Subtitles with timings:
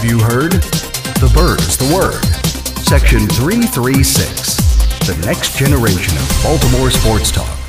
[0.00, 0.52] have you heard?
[1.20, 2.24] The bird's the word.
[2.78, 4.56] Section 336.
[5.06, 7.59] The next generation of Baltimore sports talk.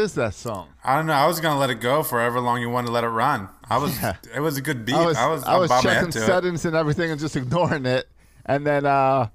[0.00, 0.68] Is that song?
[0.82, 1.12] I don't know.
[1.12, 3.48] I was gonna let it go for however long you wanted to let it run.
[3.68, 3.96] I was.
[4.00, 4.16] Yeah.
[4.34, 4.94] It was a good beat.
[4.96, 5.44] I was I was.
[5.44, 6.26] I was checking head to it.
[6.26, 8.08] settings and everything and just ignoring it,
[8.46, 9.28] and then uh,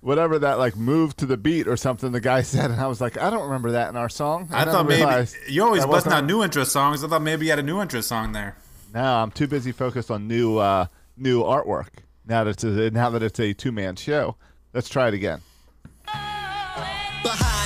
[0.00, 3.00] whatever that like move to the beat or something the guy said, and I was
[3.00, 4.48] like, I don't remember that in our song.
[4.50, 7.04] I then thought maybe realized you always that busting wasn't- out new interest songs.
[7.04, 8.56] I thought maybe you had a new interest song there.
[8.94, 11.88] No, I'm too busy focused on new uh, new artwork.
[12.26, 14.36] Now that it's a, now that it's a two man show,
[14.72, 15.42] let's try it again.
[17.22, 17.65] Behind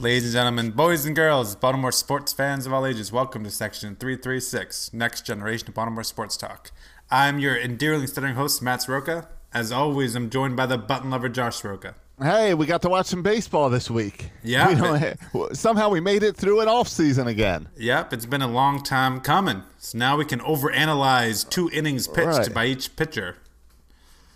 [0.00, 3.96] Ladies and gentlemen, boys and girls, Baltimore sports fans of all ages, welcome to Section
[3.96, 6.70] 336, Next Generation of Baltimore Sports Talk.
[7.10, 9.28] I'm your endearingly stuttering host, Matt Soroka.
[9.52, 11.94] As always, I'm joined by the button lover, Josh Soroka.
[12.20, 14.30] Hey, we got to watch some baseball this week.
[14.42, 17.68] Yeah, We somehow we made it through an off season again.
[17.76, 19.62] Yep, it's been a long time coming.
[19.78, 22.54] So now we can overanalyze two innings pitched Right.
[22.54, 23.36] by each pitcher.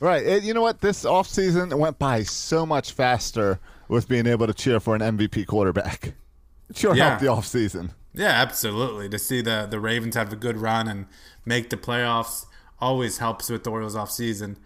[0.00, 0.42] Right.
[0.42, 0.80] You know what?
[0.82, 5.46] This offseason went by so much faster with being able to cheer for an MVP
[5.46, 6.14] quarterback.
[6.70, 7.08] It sure Yeah.
[7.10, 7.90] helped the offseason.
[8.14, 9.08] Yeah, absolutely.
[9.10, 11.06] To see the the Ravens have a good run and
[11.44, 12.46] make the playoffs
[12.80, 14.56] always helps with the Orioles off season.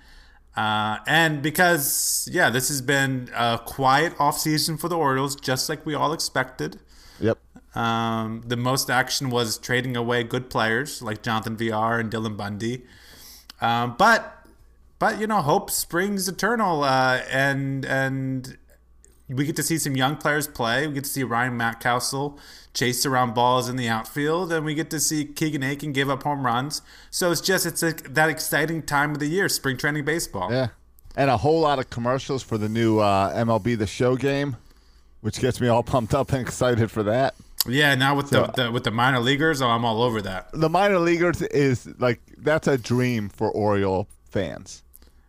[0.56, 5.68] Uh, and because yeah, this has been a quiet off season for the Orioles, just
[5.68, 6.78] like we all expected.
[7.20, 7.38] Yep.
[7.74, 12.84] Um, the most action was trading away good players like Jonathan Villar and Dylan Bundy.
[13.60, 14.46] Um, but
[15.00, 18.57] but you know, hope springs eternal, uh, and and
[19.28, 20.86] we get to see some young players play.
[20.86, 22.38] We get to see Ryan Mountcastle
[22.74, 26.22] chase around balls in the outfield, and we get to see Keegan Akin give up
[26.22, 26.80] home runs.
[27.10, 30.50] So it's just it's a, that exciting time of the year, spring training baseball.
[30.52, 30.68] Yeah.
[31.16, 34.56] And a whole lot of commercials for the new uh, MLB The Show game,
[35.20, 37.34] which gets me all pumped up and excited for that.
[37.66, 40.48] Yeah, now with So- the, the with the minor leaguers, oh, I'm all over that.
[40.52, 44.84] The minor leaguers is like, that's a dream for Oriole fans.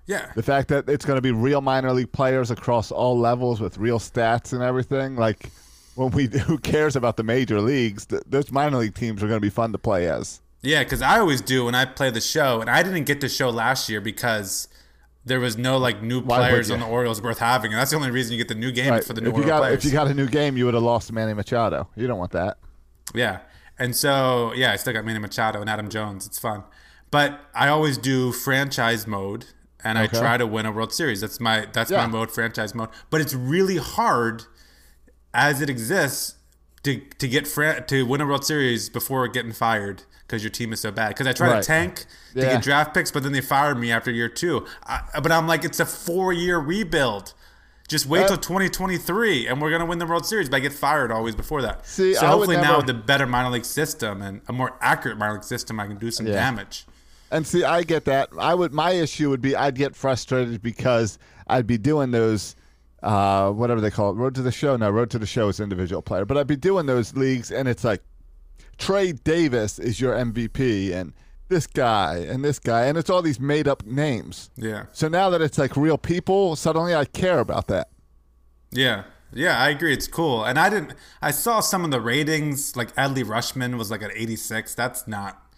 [0.09, 3.61] Yeah, The fact that it's going to be real minor league players across all levels
[3.61, 5.15] with real stats and everything.
[5.15, 5.51] Like,
[5.93, 8.07] when we who cares about the major leagues?
[8.07, 10.41] Th- those minor league teams are going to be fun to play as.
[10.63, 13.29] Yeah, because I always do when I play the show, and I didn't get the
[13.29, 14.67] show last year because
[15.25, 18.09] there was no like new players on the Orioles worth having, and that's the only
[18.09, 19.03] reason you get the new game Right.
[19.03, 19.77] for the new If you got players.
[19.77, 21.87] if you got a new game, you would have lost Manny Machado.
[21.95, 22.57] You don't want that.
[23.13, 23.41] yeah,
[23.77, 26.25] and so yeah, I still got Manny Machado and Adam Jones.
[26.25, 26.63] It's fun,
[27.11, 29.45] but I always do franchise mode,
[29.83, 31.21] and I try to win a World Series.
[31.21, 32.01] That's my that's Yeah.
[32.05, 32.89] my mode, franchise mode.
[33.09, 34.43] But it's really hard
[35.33, 36.35] as it exists
[36.83, 40.73] to to get fran- to win a World Series before getting fired because your team
[40.73, 41.09] is so bad.
[41.09, 41.61] Because I try Right.
[41.63, 42.53] to tank to Yeah.
[42.53, 44.65] get draft picks, but then they fired me after year two.
[44.85, 47.33] I, but I'm like, it's a four year rebuild.
[47.87, 50.47] Just wait Uh, till 2023, and we're gonna win the World Series.
[50.47, 51.87] But I get fired always before that.
[51.87, 55.17] See, so I hopefully now with the better minor league system and a more accurate
[55.17, 56.33] minor league system, I can do some Yeah.
[56.35, 56.85] damage.
[57.31, 58.29] And see, I get that.
[58.39, 58.73] I would.
[58.73, 62.55] My issue would be I'd get frustrated because I'd be doing those,
[63.03, 64.75] uh, whatever they call it, road to the show.
[64.75, 67.67] No, road to the show is individual player, but I'd be doing those leagues, and
[67.67, 68.01] it's like
[68.77, 71.13] Trey Davis is your MVP, and
[71.49, 74.49] this guy and this guy, and it's all these made up names.
[74.55, 74.85] Yeah.
[74.93, 77.89] So now that it's like real people, suddenly I care about that.
[78.71, 79.03] Yeah.
[79.31, 79.93] Yeah, I agree.
[79.93, 80.43] It's cool.
[80.43, 84.11] And I didn't I saw some of the ratings, like Adley Rutschman was like at
[84.15, 84.73] 86.
[84.75, 85.48] That's not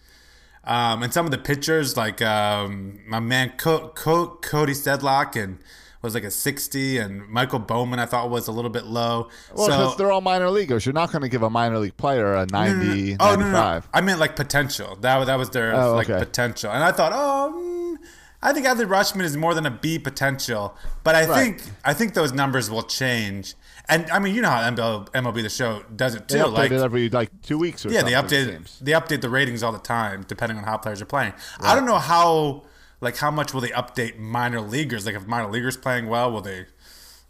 [0.64, 5.58] um and some of the pictures, like um my man Co- Co- Cody Sedlock and
[6.02, 9.28] was like a 60 and Michael Baumann I thought was a little bit low.
[9.54, 10.84] Well, because so they're all minor leaguers.
[10.84, 13.52] You're not going to give a minor league player a 90, Oh no, no, no,
[13.52, 13.88] 95.
[13.94, 14.96] I meant like potential.
[15.00, 16.18] That was that was their Oh, like okay.
[16.18, 16.72] potential.
[16.72, 18.04] And I thought, "Oh, mm,
[18.42, 20.74] I think Adley Rutschman is more than a B potential,
[21.04, 21.60] but I Right.
[21.60, 23.54] think I think those numbers will change.
[23.88, 26.38] And I mean, you know how MLB, MLB the Show does it too.
[26.38, 28.78] They update like it every like two weeks or yeah, they update seems.
[28.80, 31.32] they update the ratings all the time, depending on how players are playing.
[31.60, 32.62] I don't know how
[33.00, 35.04] like how much will they update minor leaguers?
[35.04, 36.66] Like if minor leaguers playing well, will they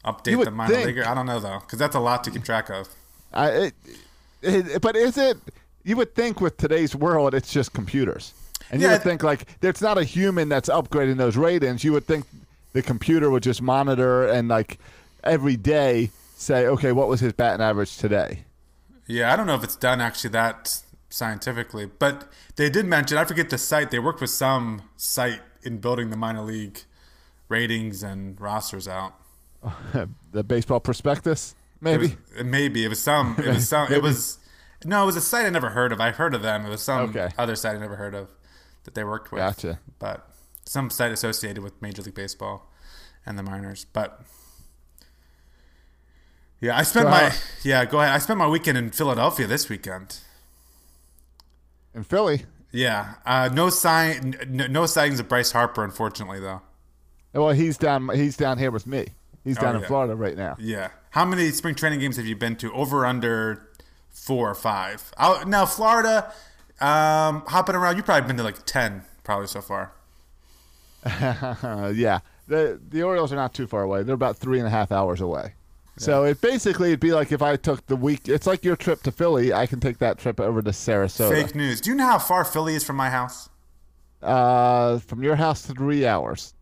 [0.05, 0.87] update the minor think.
[0.87, 1.07] leaguer?
[1.07, 2.89] I don't know though, because that's a lot to keep track of.
[3.33, 3.75] I, it,
[4.43, 5.39] it, but is it?
[5.85, 8.35] You would think with today's world, it's just computers,
[8.71, 11.83] and you would it- think like it's not a human that's upgrading those ratings.
[11.83, 12.27] You would think
[12.75, 14.79] the computer would just monitor and like
[15.25, 16.11] every day
[16.43, 18.45] say, okay, what was his batting average today?
[19.07, 23.19] Yeah, I don't know if it's done actually that scientifically, but they did mention.
[23.19, 23.91] I forget the site.
[23.91, 26.81] They worked with some site in building the minor league
[27.49, 29.15] ratings and rosters out.
[30.33, 32.07] the baseball prospectus, maybe.
[32.07, 33.37] It was, maybe it was some.
[33.39, 33.93] It was some.
[33.93, 34.39] it was
[34.85, 35.03] no.
[35.03, 36.01] It was a site I never heard of.
[36.01, 36.67] I heard of them.
[36.67, 37.31] It was some Okay.
[37.39, 38.29] other site I never heard of
[38.85, 39.41] that they worked with.
[39.41, 39.79] Gotcha.
[39.99, 40.27] But
[40.65, 42.73] some site associated with Major League Baseball
[43.27, 43.85] and the minors.
[43.93, 44.23] But
[46.63, 47.85] yeah, I spent So my how- yeah.
[47.85, 48.13] Go ahead.
[48.15, 50.17] I spent my weekend in Philadelphia this weekend.
[51.95, 56.63] In Philly, Yeah, uh, no sign, n- no sightings of Bryce Harper, unfortunately, though.
[57.35, 58.09] well, he's down.
[58.15, 59.09] He's down here with me.
[59.45, 59.87] He's down in Oh, yeah.
[59.89, 60.57] Florida right now.
[60.59, 60.89] Yeah.
[61.11, 62.73] How many spring training games have you been to?
[62.73, 63.69] Over under
[64.09, 65.13] four or five?
[65.19, 66.33] Out now, Florida,
[66.81, 67.97] um, hopping around.
[67.97, 69.93] you've probably been to like ten, probably so far.
[71.95, 74.03] Yeah, the the Orioles are not too far away.
[74.03, 75.55] They're about three and a half hours away.
[76.03, 78.29] So it basically it'd be like if I took the week.
[78.29, 79.53] It's like your trip to Philly.
[79.53, 81.31] I can take that trip over to Sarasota.
[81.31, 81.81] Fake news.
[81.81, 83.49] Do you know how far Philly is from my house?
[84.23, 86.55] Uh, from your house to three hours.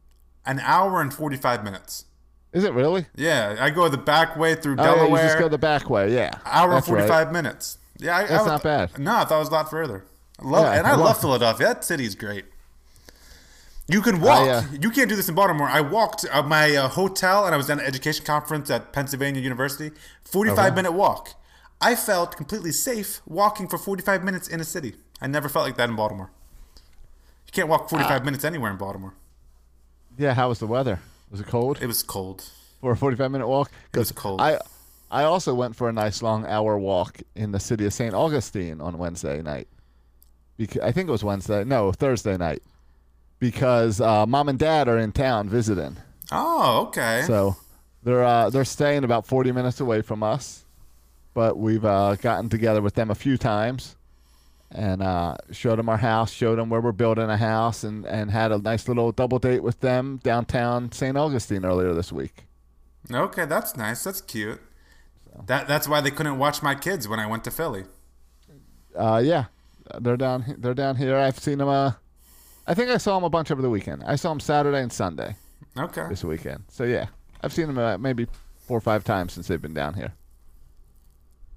[0.46, 2.06] An hour and forty-five minutes.
[2.52, 3.06] Is it really?
[3.14, 6.12] Yeah, I go the back way through Oh, yeah, you just go the back way.
[6.14, 6.98] Yeah, hour and That's right.
[7.00, 7.78] forty-five minutes.
[7.98, 8.98] Yeah, I, I That's was- not bad.
[8.98, 10.04] No, I thought it was a lot further.
[10.40, 11.66] I love, Yeah, and I I love love- Philadelphia.
[11.66, 12.46] That city's great.
[13.90, 14.48] You can walk.
[14.48, 15.69] uh, you can't do this in Baltimore.
[15.69, 19.40] I walked uh, my uh, hotel, and I was at an education conference at Pennsylvania
[19.42, 19.90] University.
[20.25, 21.31] Forty-five minute walk.
[21.81, 24.94] I felt completely safe walking for forty-five minutes in a city.
[25.20, 26.31] I never felt like that in Baltimore.
[27.46, 27.88] You can't walk Ah.
[27.88, 29.14] forty-five minutes anywhere in Baltimore.
[30.19, 30.34] Yeah.
[30.34, 31.00] How was the weather?
[31.31, 32.44] Was it cold It was cold.
[32.81, 33.70] for a forty-five minute walk?
[33.93, 34.40] it was cold.
[34.40, 34.58] I
[35.10, 38.14] I also went for a nice long hour walk in the city of St.
[38.14, 39.66] Augustine on Wednesday night.
[40.56, 41.64] Because I think it was Wednesday.
[41.64, 42.62] No, Thursday night.
[43.40, 45.96] Because uh, mom and dad are in town visiting.
[46.31, 47.25] Oh, okay.
[47.26, 47.56] So
[48.02, 50.64] they're uh, they're staying about 40 minutes away from us,
[51.34, 53.96] but we've uh, gotten together with them a few times
[54.72, 58.31] and uh, showed them our house, showed them where we're building a house, and, and
[58.31, 61.16] had a nice little double date with them downtown St.
[61.16, 62.44] Augustine earlier this week.
[63.10, 64.04] Okay, that's nice.
[64.04, 64.60] That's cute.
[65.46, 67.84] That that's why they couldn't watch my kids when I went to Philly.
[68.94, 69.46] Uh, yeah,
[69.98, 71.16] they're down they're down here.
[71.16, 71.94] I've seen them.
[72.66, 74.04] I think I saw him a bunch over the weekend.
[74.06, 75.34] I saw him Saturday and Sunday
[75.76, 76.06] Okay.
[76.08, 76.64] this weekend.
[76.68, 77.06] So yeah,
[77.42, 78.26] I've seen him uh, maybe
[78.58, 80.12] four or five times since they've been down here.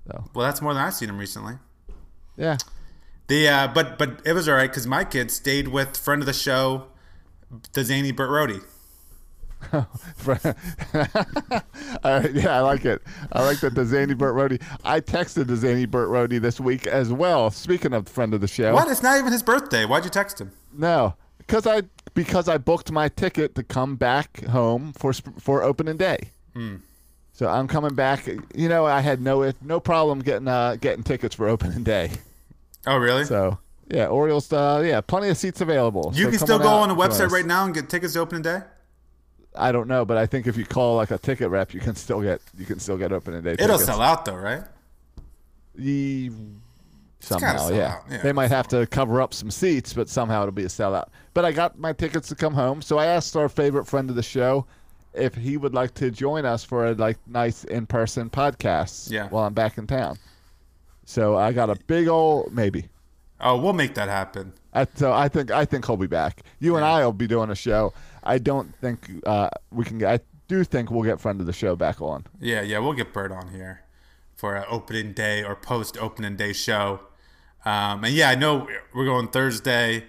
[0.07, 1.55] So Well, that's more than I've seen him recently.
[2.37, 2.57] yeah,
[3.27, 6.25] The uh, but but it was all right because my kid stayed with friend of
[6.25, 6.87] the show,
[7.73, 8.59] the zany Burt Rody.
[12.03, 13.01] Uh, yeah, I like it.
[13.31, 14.59] I like that the Zany Burt Rody.
[14.83, 17.49] I texted the Zany Burt Rody this week as well.
[17.49, 18.89] Speaking of friend of the show, What?
[18.89, 19.85] It's not even his birthday.
[19.85, 20.51] Why'd you text him?
[20.75, 21.83] no, because I
[22.13, 26.29] because I booked my ticket to come back home for for opening day.
[26.53, 26.77] Hmm.
[27.31, 28.27] So I'm coming back.
[28.53, 32.11] You know, I had no no problem getting uh, getting tickets for opening day.
[32.85, 33.23] Oh, really?
[33.25, 33.57] So
[33.89, 34.51] yeah, Orioles.
[34.51, 36.11] Uh, yeah, plenty of seats available.
[36.13, 38.41] you So can still go on the website right now and get tickets to opening
[38.41, 38.61] day.
[39.55, 41.95] I don't know, but I think if you call like a ticket rep, you can
[41.95, 43.53] still get you can still get opening day.
[43.53, 43.85] It'll tickets.
[43.85, 44.63] sell out though, right?
[45.75, 46.31] Ye-
[47.19, 47.99] somehow, yeah.
[48.09, 48.21] yeah.
[48.21, 51.07] They might have to cover up some seats, but somehow it'll be a sellout.
[51.33, 54.15] But I got my tickets to come home, so I asked our favorite friend of
[54.15, 54.65] the show
[55.13, 59.29] if he would like to join us for a like nice in-person podcast Yeah.
[59.29, 60.17] while I'm back in town.
[61.05, 62.87] So I got a big old maybe.
[63.39, 64.53] Oh, we'll make that happen.
[64.73, 66.41] I, so uh, I think I think he'll be back.
[66.59, 67.93] You and I will be doing a show.
[68.23, 70.03] I don't think uh, we can.
[70.03, 72.25] I do think we'll get friend of the show back on.
[72.39, 73.83] Yeah, yeah, we'll get Bert on here
[74.35, 77.01] for an opening day or post opening day show.
[77.65, 80.05] Um, and yeah, I know we're going Thursday.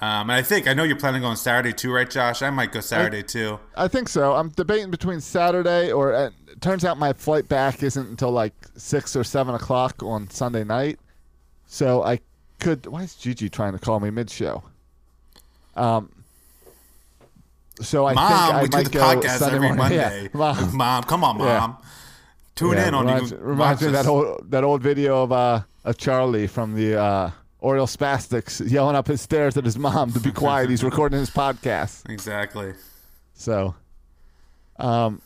[0.00, 2.42] Um, and I think I know you're planning on Saturday too, right, Josh?
[2.42, 3.60] I might go Saturday too.
[3.76, 4.34] I think so.
[4.34, 8.54] I'm debating between Saturday or uh, it turns out my flight back isn't until like
[8.76, 10.98] six or seven o'clock on Sunday night.
[11.66, 12.20] So I
[12.58, 12.86] could.
[12.86, 14.62] Why is Gigi trying to call me mid-show?
[15.76, 16.10] Um.
[17.80, 19.98] So I Mom, think I we do might the go podcast Sunday every morning.
[19.98, 20.22] Monday.
[20.22, 20.76] Yeah, mom.
[20.76, 21.58] Mom, come on, Yeah.
[21.58, 21.76] mom.
[22.54, 23.36] Tune Yeah, in on reminds, you.
[23.38, 27.30] reminds me of that old that old video of uh of Charlie from the uh
[27.60, 30.70] Oriole spastics yelling up his stairs at his mom to be quiet.
[30.70, 32.08] He's recording his podcast.
[32.10, 32.74] Exactly.
[33.32, 33.74] So,
[34.78, 35.20] um,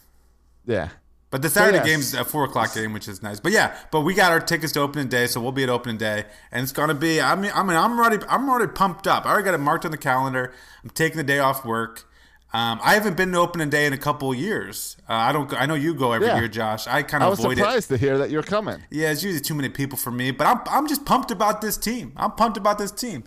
[0.64, 0.88] yeah.
[1.30, 1.86] But the Saturday yes.
[1.86, 3.38] game's a four o'clock game, which is nice.
[3.40, 5.98] But yeah, but we got our tickets to opening day, so we'll be at opening
[5.98, 7.20] day, and it's gonna be.
[7.20, 9.26] I mean, I mean, I'm already, I'm already pumped up.
[9.26, 10.54] I already got it marked on the calendar.
[10.82, 12.07] I'm taking the day off work.
[12.50, 14.96] Um, I haven't been to opening day in a couple of years.
[15.08, 15.52] Uh, I don't.
[15.52, 16.38] I know you go every Yeah.
[16.38, 16.86] year, Josh.
[16.86, 17.62] I kind of avoid it.
[17.62, 18.82] I was surprised to hear that you're coming.
[18.90, 21.76] Yeah, it's usually too many people for me, but I'm I'm just pumped about this
[21.76, 22.12] team.
[22.16, 23.24] I'm pumped about this team.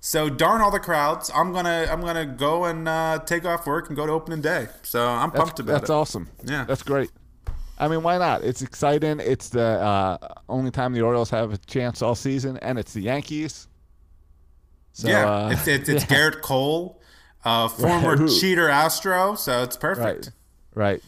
[0.00, 1.30] So darn all the crowds.
[1.32, 4.66] I'm gonna I'm gonna go and uh, take off work and go to opening day.
[4.82, 5.82] So I'm That's, pumped about that's it.
[5.82, 6.28] That's awesome.
[6.44, 6.64] Yeah.
[6.64, 7.10] That's great.
[7.78, 8.42] I mean, why not?
[8.42, 9.20] It's exciting.
[9.20, 10.18] It's the uh,
[10.48, 13.68] only time the Orioles have a chance all season, and it's the Yankees.
[14.92, 16.16] So, yeah, uh, it's it's, it's yeah.
[16.16, 17.00] Gerrit Cole,
[17.46, 19.34] uh, former Who- cheater Astro.
[19.36, 20.30] So it's perfect.
[20.74, 20.92] Right.
[20.92, 21.02] Right.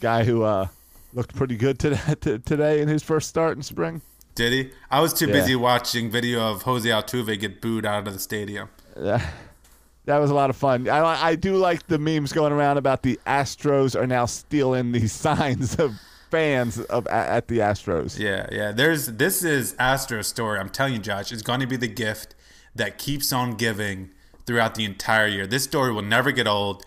[0.00, 0.66] Guy who uh,
[1.12, 4.02] looked pretty good today, today in his first start in spring.
[4.34, 4.70] Did he?
[4.90, 5.32] I was too Yeah.
[5.34, 8.68] busy watching video of Jose Altuve get booed out of the stadium.
[8.96, 10.88] That was a lot of fun.
[10.88, 15.12] I, I do like the memes going around about the Astros are now stealing these
[15.26, 15.92] signs of
[16.30, 18.18] fans of at, at the Astros.
[18.18, 18.72] Yeah, yeah.
[18.72, 20.58] There's this is Astro's story.
[20.58, 22.34] I'm telling you, Josh, it's going to be the gift
[22.74, 24.10] that keeps on giving
[24.46, 25.46] throughout the entire year.
[25.46, 26.84] This story will never get old.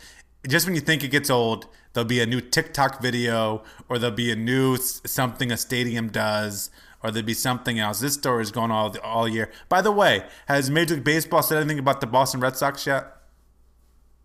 [0.48, 4.16] Just when you think it gets old, there'll be a new TikTok video, or there'll
[4.16, 6.70] be a new something a stadium does,
[7.04, 8.00] or there'll be something else.
[8.00, 9.52] This story is going all all year.
[9.70, 13.08] By the way, has Major League Baseball said anything about the Boston Red Sox yet?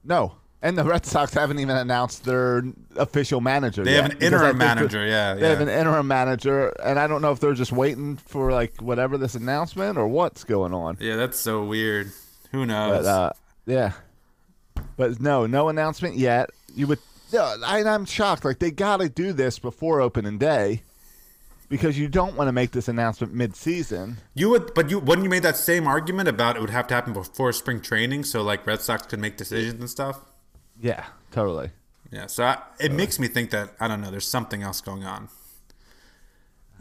[0.05, 0.37] No.
[0.65, 2.63] And the Red Sox haven't even announced their
[2.97, 3.83] official manager.
[3.83, 7.21] They yet, have an interim manager, yeah, They have an interim manager, and I don't
[7.21, 10.99] know if they're just waiting for like whatever this announcement or what's going on.
[11.01, 12.13] Yeah, that's so weird.
[12.53, 13.05] Who knows?
[13.05, 13.33] But uh,
[13.67, 13.93] yeah,
[14.97, 16.51] but no, no announcement yet.
[16.75, 16.99] You would,
[17.35, 18.45] I, I'm shocked.
[18.45, 20.83] Like they got to do this before opening day
[21.69, 24.19] because you don't want to make this announcement mid-season.
[24.35, 26.95] You would, but you wouldn't you made that same argument about it would have to
[26.95, 30.21] happen before spring training, so like Red Sox could make decisions and stuff.
[30.81, 31.71] Yeah, totally.
[32.11, 34.11] Yeah, so I, it makes me think that I don't know.
[34.11, 35.31] There's something else going on.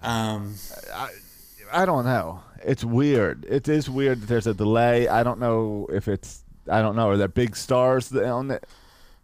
[0.04, 0.56] Um,
[0.94, 1.10] I
[1.86, 2.42] don't know.
[2.64, 3.46] It's weird.
[3.50, 5.08] It is weird that there's a delay.
[5.08, 6.44] I don't know if it's.
[6.70, 7.10] I don't know.
[7.10, 8.56] Are there big stars on the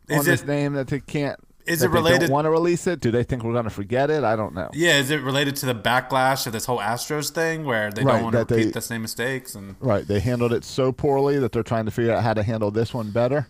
[0.10, 1.40] on Is this name that they can't?
[1.66, 3.00] is it they related- Don't want to release it?
[3.02, 4.24] Do they think we're going to forget it?
[4.24, 4.70] I don't know.
[4.74, 8.14] yeah, is it related to the backlash of this whole Astros thing, where they Right,
[8.14, 9.54] don't want to that they- repeat the same mistakes?
[9.54, 10.08] And Right.
[10.08, 12.94] They handled it so poorly that they're trying to figure out how to handle this
[12.94, 13.48] one better.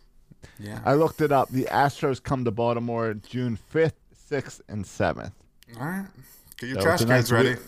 [0.60, 1.50] yeah, I looked it up.
[1.50, 3.94] The Astros come to Baltimore June 5th,
[4.30, 5.32] 6th, and 7th.
[5.80, 6.06] all right.
[6.60, 7.50] Get your So trash cans ready.
[7.50, 7.60] week-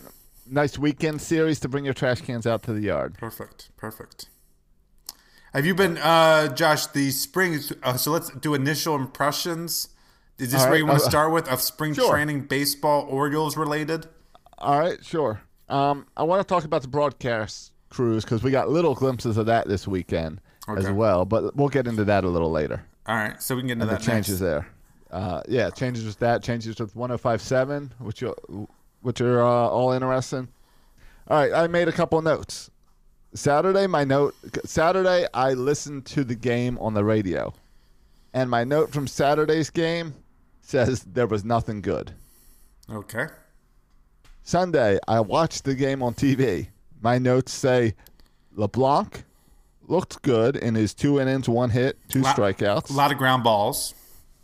[0.50, 3.15] nice weekend series to bring your trash cans out to the yard.
[3.18, 4.29] Perfect, perfect.
[5.53, 6.88] Have you been, uh, Josh?
[6.88, 7.60] The spring.
[7.82, 9.89] Uh, so let's do initial impressions.
[10.38, 12.12] Is this All where you want to uh, start with of spring sure.
[12.12, 14.08] training baseball Orioles related?
[14.60, 15.41] All right, sure.
[15.68, 19.48] Um, I want to talk about the broadcast crews because we got little glimpses of
[19.48, 20.39] that this weekend
[20.77, 22.86] as well, but we'll get into that a little later.
[23.08, 24.51] All right, so we can get into And the changes next.
[24.51, 24.68] there.
[25.12, 28.36] Uh, yeah, changes with that, changes with 1057, which you
[29.01, 30.48] which are uh, all interesting.
[31.27, 32.70] All right, I made a couple notes.
[33.34, 34.36] Saturday, my note.
[34.65, 37.53] Saturday, I listened to the game on the radio,
[38.34, 40.15] and my note from Saturday's game
[40.62, 42.12] says there was nothing good.
[42.91, 43.27] Okay.
[44.44, 46.70] Sunday, I watched the game on TV.
[47.01, 47.94] My notes say
[48.56, 49.24] LeBlanc
[49.88, 52.89] looked good in his two innings, one hit, two Lot- strikeouts.
[52.89, 53.94] A lot of ground balls.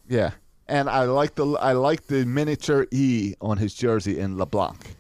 [0.08, 0.32] Yeah,
[0.68, 4.96] and I like the I like the miniature E on his jersey in LeBlanc.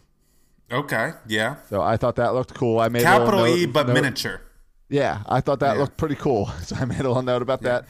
[0.71, 1.57] Okay, yeah.
[1.69, 2.79] So I thought that looked cool.
[2.79, 4.41] I made a Capital note- E, but note- miniature.
[4.89, 5.81] Yeah, I thought that Yeah.
[5.81, 6.49] looked pretty cool.
[6.63, 7.85] So I made a little note about that.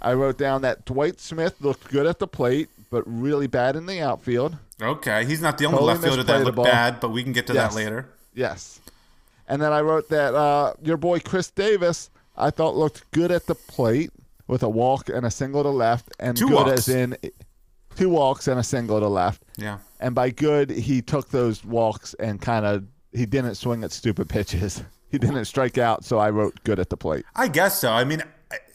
[0.00, 3.86] I wrote down that Dwight Smith looked good at the plate, but really bad in
[3.86, 4.56] the outfield.
[4.82, 7.46] Okay, he's not the only Totally left fielder that looked bad, but we can get
[7.48, 7.72] to Yes.
[7.72, 8.08] that later.
[8.34, 8.80] Yes.
[9.48, 13.46] And then I wrote that uh, your boy Chris Davis, I thought looked good at
[13.46, 14.10] the plate
[14.46, 16.88] with a walk and a single to left, and Two good walks.
[16.88, 17.16] as in
[17.96, 19.42] two walks and a single to left.
[19.56, 19.78] Yeah.
[20.00, 24.28] And by good, he took those walks and kind of he didn't swing at stupid
[24.28, 24.82] pitches.
[25.10, 27.24] He didn't strike out, so I wrote good at the plate.
[27.36, 27.92] I guess so.
[27.92, 28.24] I mean,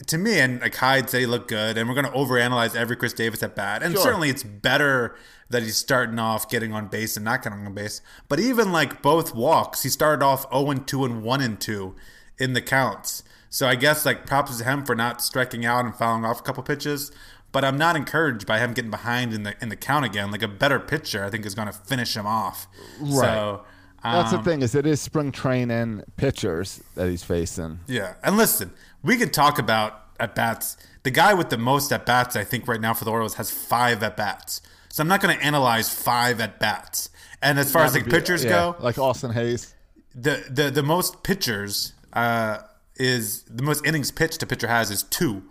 [0.08, 2.96] to me, and like Hyde said, he looked good, and we're going to overanalyze every
[2.96, 3.84] Chris Davis at bat.
[3.84, 4.04] And Sure.
[4.04, 5.18] certainly, it's better
[5.50, 8.02] that he's starting off getting on base and not getting on base.
[8.30, 11.94] But even like both walks, he started off 0 and 2 and 1 and 2
[12.38, 13.22] in the counts.
[13.50, 16.44] So I guess like props to him for not striking out and fouling off a
[16.44, 17.12] couple pitches.
[17.52, 20.30] But I'm not encouraged by him getting behind in the in the count again.
[20.32, 22.68] Like a better pitcher, I think is going to finish him off.
[23.00, 23.12] Right.
[23.26, 23.66] So
[24.04, 27.80] That's um, the thing is it is spring training pitchers that he's facing.
[27.88, 30.78] Yeah, and listen, we could talk about at bats.
[31.02, 33.50] The guy with the most at bats, I think, right now for the Orioles has
[33.50, 34.62] five at bats.
[34.90, 37.10] So I'm not going to analyze five at bats.
[37.42, 39.74] And as far as That like be- pitchers yeah, go, like Austin Hayes.
[40.14, 42.60] the the the most pitchers uh,
[43.00, 45.44] is the most innings pitched a pitcher has is two.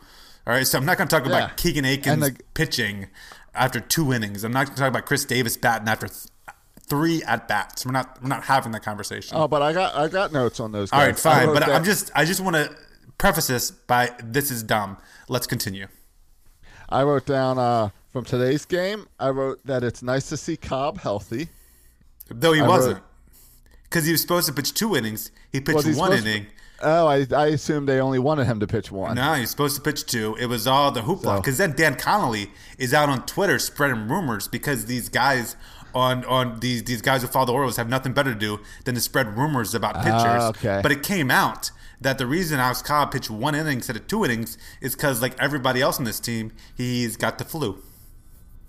[0.46, 1.36] All right, so I'm not going to talk Yeah.
[1.36, 3.08] about Keegan Akin's the- pitching
[3.54, 4.44] after two innings.
[4.44, 6.26] I'm not going to talk about Chris Davis batting after th-
[6.80, 7.84] three at bats.
[7.84, 9.36] We're not we're not having that conversation.
[9.36, 10.92] Oh, but I got I got notes on those.
[10.92, 11.22] All right, guys.
[11.22, 12.74] Fine, but that- I'm just I just want to
[13.18, 14.96] preface this by this is dumb.
[15.28, 15.88] Let's continue.
[16.88, 19.06] I wrote down uh, from today's game.
[19.20, 21.48] I wrote that it's nice to see Cobb healthy.
[22.30, 23.02] Though he I wasn't,
[23.84, 25.30] because he was supposed to pitch two innings.
[25.52, 26.46] He pitched he one supposed to- inning.
[26.80, 29.16] Oh, I I assumed they only wanted him to pitch one.
[29.16, 30.36] No, he's supposed to pitch two.
[30.40, 34.06] It was all the hoopla So- because then Dan Connolly is out on Twitter spreading
[34.08, 35.56] rumors because these guys
[35.94, 38.94] on on these these guys who follow the Orioles have nothing better to do than
[38.94, 40.12] to spread rumors about pitchers.
[40.14, 40.80] Ah, okay.
[40.82, 41.70] But it came out
[42.00, 45.34] that the reason Alex Cobb pitched one inning instead of two innings is because like
[45.40, 47.82] everybody else on this team, he's got the flu.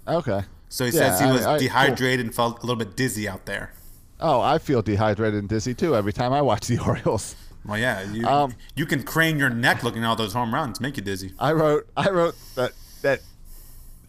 [0.08, 0.44] Okay.
[0.70, 1.60] So he Yeah, says he was I- cool.
[1.60, 3.74] dehydrated and felt a little bit dizzy out there.
[4.20, 7.36] Oh, I feel dehydrated and dizzy too every time I watch the Orioles.
[7.66, 10.80] Well, yeah, you Um, you can crane your neck looking at all those home runs,
[10.80, 11.34] make you dizzy.
[11.40, 13.22] I wrote I wrote that that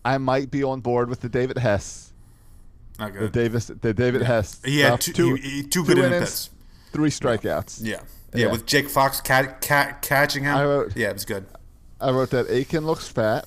[0.05, 2.13] I might be on board with the David Hess,
[2.99, 3.23] Not good.
[3.23, 3.29] the.
[3.29, 4.61] Davis, the David Hess.
[4.65, 5.15] He had stuff.
[5.15, 6.51] two- he- two good innings, innings.
[6.93, 7.81] three strikeouts.
[7.83, 7.97] Yeah.
[8.35, 8.53] yeah, Yeah.
[8.53, 10.57] with Jake Fox cat, cat, catching him.
[10.57, 11.47] I wrote- yeah, it was good.
[12.01, 13.45] I wrote that Akin looks fat.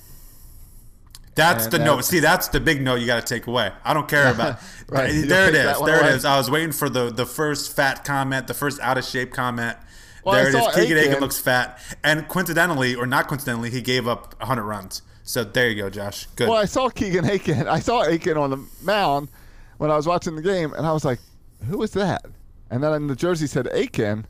[1.34, 2.04] That's And the note.
[2.04, 3.72] See, that's the big note you got to take away.
[3.84, 4.60] I don't care about.
[4.88, 5.78] Right, There it is.
[5.80, 6.10] There it away.
[6.10, 6.24] is.
[6.26, 9.76] I was waiting for the the first fat comment, the first out of shape comment.
[10.24, 10.74] Well, there I it is.
[10.74, 11.20] Keegan Akin Akin.
[11.20, 15.02] looks fat, and coincidentally or not coincidentally, he gave up 100 runs.
[15.22, 16.26] So there you go, Josh.
[16.36, 16.48] Good.
[16.48, 17.66] Well, I saw Keegan Akin.
[17.68, 19.28] I saw Akin on the mound
[19.78, 21.18] when I was watching the game, and I was like,
[21.66, 22.24] "Who is that?"
[22.70, 24.26] And then in the jersey said Akin,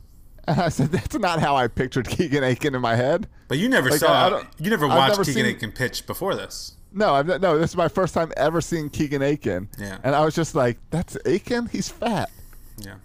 [0.47, 3.69] and I said, "That's not how I pictured Keegan Akin in my head." but you
[3.69, 4.41] never Like, saw.
[4.57, 6.73] You never watched never Keegan seen- Akin pitch before this.
[6.93, 9.67] No, I've, no, this is my first time ever seeing Keegan Akin.
[9.77, 9.97] Yeah.
[10.03, 11.67] And I was just like, "That's Akin.
[11.67, 12.29] He's fat."
[12.77, 12.95] Yeah.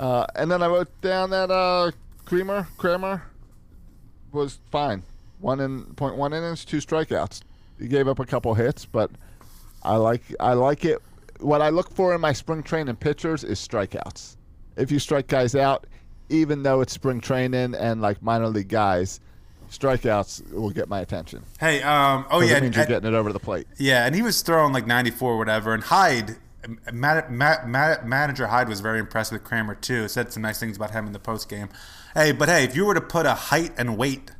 [0.00, 1.92] Uh, and then I wrote down that uh,
[2.26, 3.22] Creamer, Kremer
[4.32, 5.02] was fine.
[5.40, 7.40] One in point one innings, two strikeouts.
[7.78, 9.10] He gave up a couple hits, but
[9.82, 10.98] I like I like it.
[11.40, 14.36] What I look for in my spring training pitchers is strikeouts.
[14.76, 15.86] If you strike guys out,
[16.28, 19.20] even though it's spring training and like minor league guys,
[19.70, 21.44] strikeouts will get my attention.
[21.60, 21.82] Hey.
[21.82, 22.26] Um.
[22.30, 22.56] Oh yeah.
[22.56, 23.66] it means you're getting it over the plate.
[23.78, 25.74] Yeah, and he was throwing like 94 or whatever.
[25.74, 26.36] And Hyde,
[26.92, 30.08] ma- ma- ma- manager Hyde was very impressed with Kremer too.
[30.08, 31.68] Said some nice things about him in the post game.
[32.16, 34.30] Hey, but hey, if you were to put a height and weight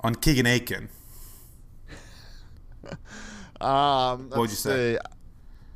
[0.00, 0.88] on Keegan Akin,
[3.60, 4.94] Um, would you say?
[4.94, 4.98] see.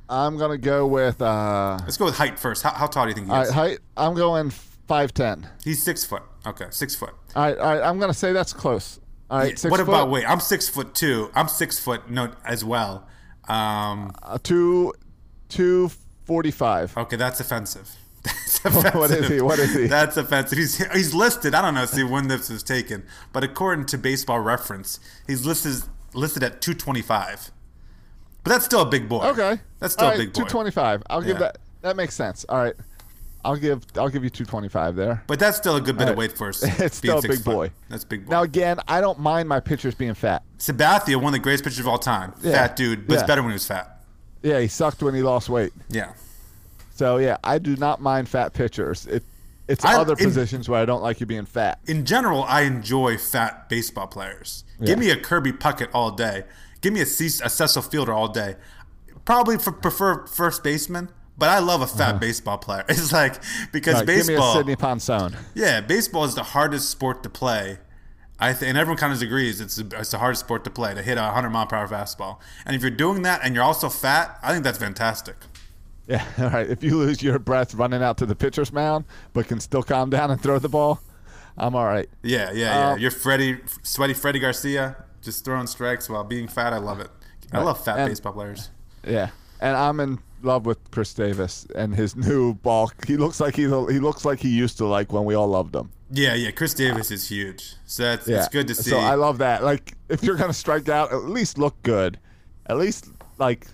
[0.08, 2.64] I'm gonna go with uh, let's go with height first.
[2.64, 3.48] How, how tall do you think he is?
[3.48, 3.78] right, height.
[3.96, 5.48] I'm going five ten.
[5.62, 6.22] He's six foot.
[6.44, 7.14] Okay, six foot.
[7.36, 7.82] All right, all right.
[7.82, 8.98] I'm gonna say that's close.
[9.30, 10.28] All right, six what foot, about weight?
[10.28, 11.30] I'm six foot two.
[11.36, 13.06] I'm six foot no as well.
[13.48, 14.92] Um, uh, two,
[15.48, 15.90] two
[16.24, 16.96] forty-five.
[16.96, 17.88] okay, that's offensive.
[18.62, 19.40] That's What is he?
[19.40, 19.86] What is he?
[19.86, 20.58] That's offensive.
[20.58, 21.54] He's he's listed.
[21.54, 21.86] I don't know.
[21.86, 27.50] See when this was taken, but according to Baseball Reference, he's listed listed at 225.
[28.42, 29.24] But that's still a big boy.
[29.26, 30.42] Okay, that's still All a big boy.
[30.42, 31.02] Two twenty-five.
[31.10, 31.58] I'll give that.
[31.82, 32.44] That makes sense.
[32.48, 32.74] All right,
[33.44, 33.84] I'll give.
[33.96, 35.22] I'll give you two twenty-five there.
[35.26, 36.18] But that's still a good bit of All right.
[36.30, 36.62] weight for us.
[36.80, 37.44] It's still a big foot.
[37.44, 37.70] boy.
[37.88, 38.30] That's big boy.
[38.30, 40.42] Now again, I don't mind my pitchers being fat.
[40.58, 42.34] Sabathia, one of the greatest pitchers of all time.
[42.40, 42.52] Yeah.
[42.52, 44.00] Fat dude, but it's better when he was fat.
[44.42, 45.72] Yeah, he sucked when he lost weight.
[45.88, 46.12] Yeah.
[46.96, 49.06] So yeah, I do not mind fat pitchers.
[49.06, 49.22] It,
[49.68, 51.78] it's I- other in- positions where I don't like you being fat.
[51.86, 54.64] in general, I enjoy fat baseball players.
[54.84, 56.44] Give me a Kirby Puckett all day.
[56.82, 58.56] Give me a, Cecil Fielder all day.
[59.24, 62.84] Probably for, prefer first baseman, but I love a fat baseball player.
[62.88, 64.04] It's like because Uh-huh.
[64.06, 65.36] Right, give me a baseball, Sidney Ponson.
[65.54, 67.78] yeah, baseball is the hardest sport to play.
[68.38, 71.02] I th- and everyone kind of agrees it's, it's the hardest sport to play to
[71.02, 72.38] hit a 100 mile per hour fastball.
[72.66, 75.36] And if you're doing that and you're also fat, I think that's fantastic.
[76.08, 76.68] Yeah, all right.
[76.68, 80.10] If you lose your breath running out to the pitcher's mound, but can still calm
[80.10, 81.00] down and throw the ball,
[81.58, 82.08] I'm all right.
[82.22, 82.90] Yeah, yeah, yeah.
[82.92, 86.72] Um, you're Freddie, sweaty Freddie Garcia, just throwing strikes while being fat.
[86.72, 87.10] I love it.
[87.52, 88.70] I love fat And- baseball players.
[89.06, 92.90] Yeah, and I'm in love with Chris Davis and his new ball.
[93.06, 95.74] He looks like he's he looks like he used to like when we all loved
[95.74, 95.90] him.
[96.10, 96.50] Yeah, yeah.
[96.52, 98.90] Chris Davis is huge, so that's Yeah, it's good to see.
[98.90, 99.64] So I love that.
[99.64, 102.18] Like, if you're gonna strike out, at least look good.
[102.66, 103.66] At least like,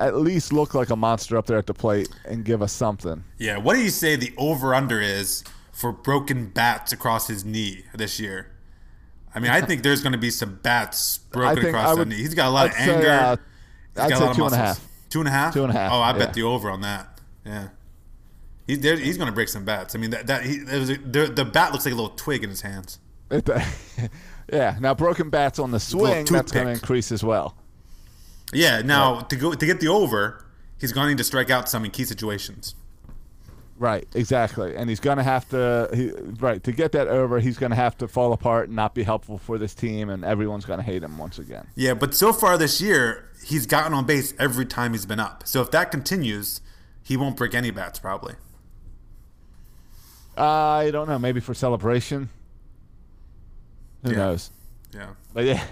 [0.00, 3.24] at least look like a monster up there at the plate and give us something.
[3.38, 3.58] yeah.
[3.58, 8.18] What do you say the over under is for broken bats across his knee this
[8.18, 8.52] year?
[9.34, 12.16] I mean, I think there's going to be some bats broken across I the knee.
[12.16, 13.10] He's got a lot I'd of say, anger.
[13.10, 13.36] uh,
[13.94, 14.88] He's I'd got a say lot of two and a half.
[15.10, 15.54] Two and a half.
[15.54, 16.18] Two and a half, Oh, I yeah.
[16.18, 17.20] bet the over on that.
[17.46, 17.68] Yeah.
[18.66, 19.94] He, he's going to break some bats.
[19.94, 22.42] I mean, that, that he, was a, the, the bat looks like a little twig
[22.44, 22.98] in his hands.
[24.52, 24.76] Yeah.
[24.80, 27.54] Now broken bats on the swing, that's going to increase as well.
[28.52, 28.82] Yeah.
[28.82, 30.44] Now to go to get the over,
[30.78, 32.74] he's going to need to strike out some in key situations.
[33.80, 34.74] Right, exactly.
[34.74, 37.76] And he's going to have to, he, right, to get that over, he's going to
[37.76, 40.84] have to fall apart and not be helpful for this team, and everyone's going to
[40.84, 41.64] hate him once again.
[41.76, 45.46] Yeah, but so far this year, he's gotten on base every time he's been up.
[45.46, 46.60] So if that continues,
[47.04, 48.34] he won't break any bats probably.
[50.36, 51.18] I don't know.
[51.20, 52.30] Maybe for celebration.
[54.02, 54.16] Who Yeah.
[54.16, 54.50] knows?
[54.92, 55.10] Yeah.
[55.34, 55.62] But yeah,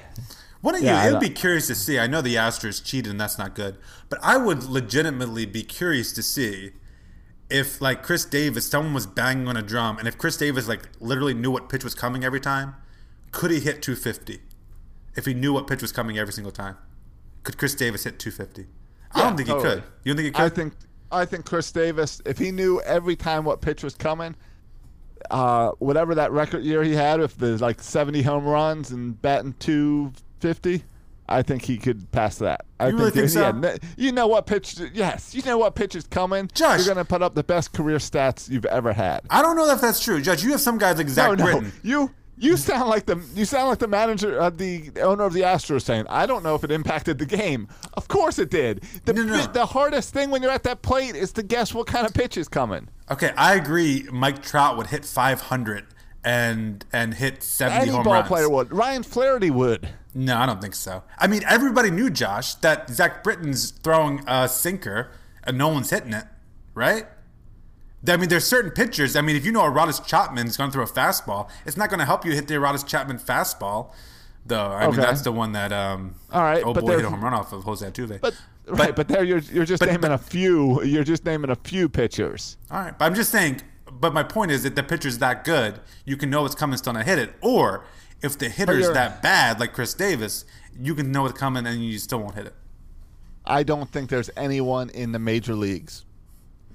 [0.63, 1.09] Wouldn't Yeah, you?
[1.11, 1.99] It'd be curious to see.
[1.99, 3.77] I know the Astros cheated, and that's not good.
[4.09, 6.73] But I would legitimately be curious to see
[7.49, 10.89] if, like Chris Davis, someone was banging on a drum, and if Chris Davis like
[11.01, 12.75] literally knew what pitch was coming every time,
[13.31, 14.41] could he hit 250?
[15.15, 16.77] If he knew what pitch was coming every single time,
[17.45, 18.67] could Chris Davis hit 250?
[19.13, 19.83] I don't think he could.
[20.05, 20.43] You don't think he could?
[20.43, 20.75] I think
[21.13, 24.35] I think Chris Davis, if he knew every time what pitch was coming,
[25.31, 29.55] uh, whatever that record year he had, if there's like 70 home runs and batting
[30.41, 30.85] 250,
[31.29, 32.65] I think he could pass that.
[32.79, 33.59] I You really think so?
[33.63, 34.77] yeah, you know what pitch?
[34.95, 36.49] Yes, you know what pitch is coming.
[36.55, 36.79] Josh.
[36.85, 39.23] you're gonna put up the best career stats you've ever had.
[39.31, 40.45] I don't know if that's true, Judge.
[40.45, 41.73] You have some guys like Zach no, no, Britton.
[41.83, 42.11] you.
[42.39, 45.81] You sound like the you sound like the manager, of the owner of the Astros,
[45.83, 48.85] saying, "I don't know if it impacted the game." Of course it did.
[49.07, 49.47] The No, no.
[49.47, 52.37] the hardest thing when you're at that plate is to guess what kind of pitch
[52.37, 52.89] is coming.
[53.11, 54.07] Okay, I agree.
[54.13, 55.87] Mike Trout would hit 500
[56.25, 58.29] and and hit 70 Any home ball runs.
[58.29, 58.71] player would.
[58.71, 59.89] Ryan Flaherty would.
[60.17, 61.03] No, I don't think so.
[61.19, 65.11] I mean, everybody knew Josh that Zach Britton's throwing a sinker
[65.45, 66.25] and no one's hitting it,
[66.75, 67.05] right?
[68.09, 69.15] I mean, there's certain pitchers.
[69.15, 71.99] I mean, if you know Aroldis Chapman's going to throw a fastball, it's not going
[71.99, 73.93] to help you hit the Aroldis Chapman fastball,
[74.47, 74.71] though.
[74.71, 77.23] I mean, that's the one that um, All right, oh but boy hit a home
[77.23, 78.19] run off of Jose Altuve.
[78.23, 78.35] But
[78.67, 80.83] right, but there you're you're just but- naming a few.
[80.83, 82.57] You're just naming a few pitchers.
[82.71, 83.61] All right, but I'm just saying.
[83.91, 86.93] But my point is that the pitcher's that good, you can know what's coming, still
[86.93, 87.35] not hit it.
[87.41, 87.85] Or
[88.23, 90.45] if the hitter's you're- that bad, like Chris Davis,
[90.79, 92.55] you can know it's coming and you still won't hit it.
[93.45, 96.05] I don't think there's anyone in the major leagues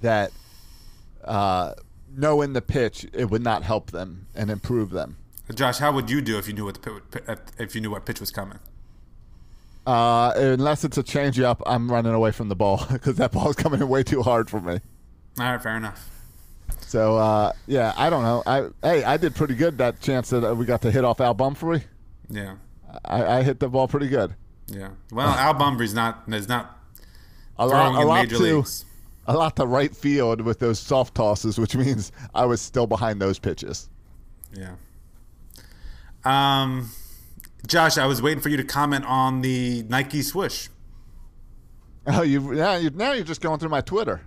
[0.02, 0.32] that
[1.24, 1.74] uh,
[2.16, 5.18] knowing the pitch it would not help them and improve them.
[5.54, 8.22] Josh, how would you do if you knew what the if you knew what pitch
[8.22, 8.60] was coming?
[9.86, 13.82] Uh, unless it's a changeup, I'm running away from the ball because that ball's coming
[13.82, 14.80] in way too hard for me.
[15.40, 16.10] All right, fair enough.
[16.80, 18.44] So uh, yeah, I don't know.
[18.46, 21.22] I hey, I did pretty good that chance that uh, we got to hit off
[21.22, 21.84] Al Bumbry.
[22.30, 22.56] Yeah,
[23.06, 24.36] I, I hit the ball pretty good.
[24.68, 24.90] yeah.
[25.12, 26.78] Well, Al Bumbry's not is not
[27.58, 28.86] A lot, a lot to, leagues.
[29.28, 33.22] a lot to right field with those soft tosses, which means I was still behind
[33.22, 33.90] those pitches.
[34.54, 34.76] Yeah.
[36.24, 36.92] Um,
[37.68, 40.70] Josh, I was waiting for you to comment on the Nike swoosh.
[42.08, 44.22] Oh, you now you now you're just going through my Twitter.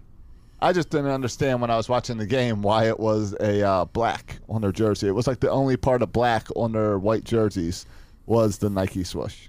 [0.60, 3.84] I just didn't understand when I was watching the game why it was a uh,
[3.86, 5.08] black on their jersey.
[5.08, 7.84] It was like the only part of black on their white jerseys
[8.26, 9.48] was the Nike swoosh.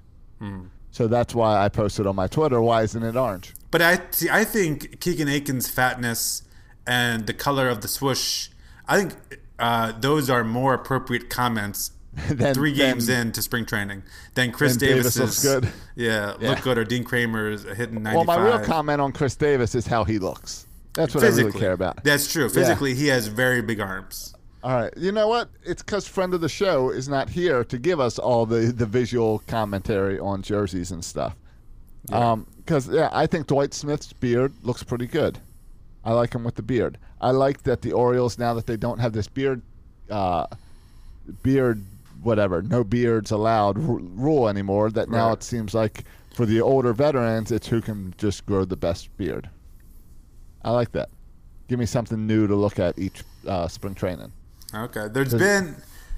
[0.91, 2.61] So that's why I posted on my Twitter.
[2.61, 3.53] Why isn't it orange?
[3.71, 4.29] But I see.
[4.29, 6.43] I think Keegan Akin's fatness
[6.85, 8.49] and the color of the swoosh.
[8.87, 9.13] I think
[9.57, 11.91] uh, those are more appropriate comments
[12.29, 14.03] Then- three games then- in to spring training
[14.35, 15.67] than Chris then Davis looks good.
[15.95, 16.49] Yeah, Yeah.
[16.51, 19.87] look good or Dean Kremer's hitting ninety Well, my real comment on Chris Davis is
[19.87, 20.65] how he looks.
[20.95, 22.03] That's what I really care about.
[22.03, 22.49] That's true.
[22.49, 24.34] Physically, he has very big arms.
[24.63, 24.93] All right.
[24.97, 25.49] You know what?
[25.63, 28.86] It's because friend of the show is not here to give us all the, the
[28.86, 31.36] visual commentary on jerseys and stuff.
[32.12, 35.38] Um, because yeah, I think Dwight Smith's beard looks pretty good.
[36.03, 36.97] I like him with the beard.
[37.21, 39.62] I like that the Orioles now that they don't have this beard,
[40.10, 40.45] uh,
[41.43, 41.84] beard
[42.23, 44.89] whatever, no beards allowed r- rule anymore.
[44.91, 45.34] That now Right.
[45.38, 46.03] it seems like
[46.34, 49.49] for the older veterans, it's who can just grow the best beard.
[50.65, 51.10] I like that.
[51.69, 54.34] Give me something new to look at each uh, spring training.
[54.73, 55.08] Okay.
[55.10, 55.75] There's been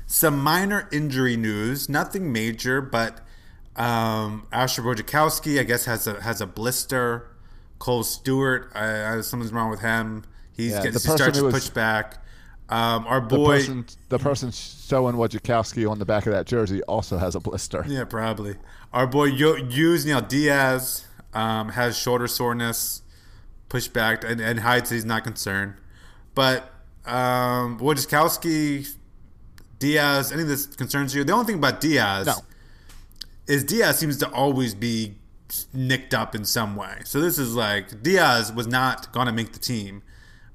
[0.08, 3.20] some minor injury news, nothing major, but
[3.76, 7.28] um, Asher Wojciechowski, I guess, has a has a blister.
[7.80, 10.24] Kohl Stewart, I, I, something's wrong with him.
[10.54, 12.24] He's Yeah, getting the he starts to was- push back.
[12.70, 16.82] Um, our The boy, person, the person showing Wojciechowski on the back of that jersey
[16.84, 17.86] also has a blister.
[17.88, 18.56] yeah, probably.
[18.92, 23.04] Our boy Yo- Yusniel Diaz um, has shoulder soreness,
[23.70, 25.76] push back, and, and Hyde's he's not concerned.
[26.36, 26.72] But
[27.06, 28.94] um, Wojciechowski,
[29.80, 31.24] Diaz, any of this concerns you?
[31.24, 32.34] The only thing about Diaz No.
[33.48, 35.16] is Diaz seems to always be
[35.74, 36.98] nicked up in some way.
[37.06, 40.02] So this is like Diaz was not going to make the team,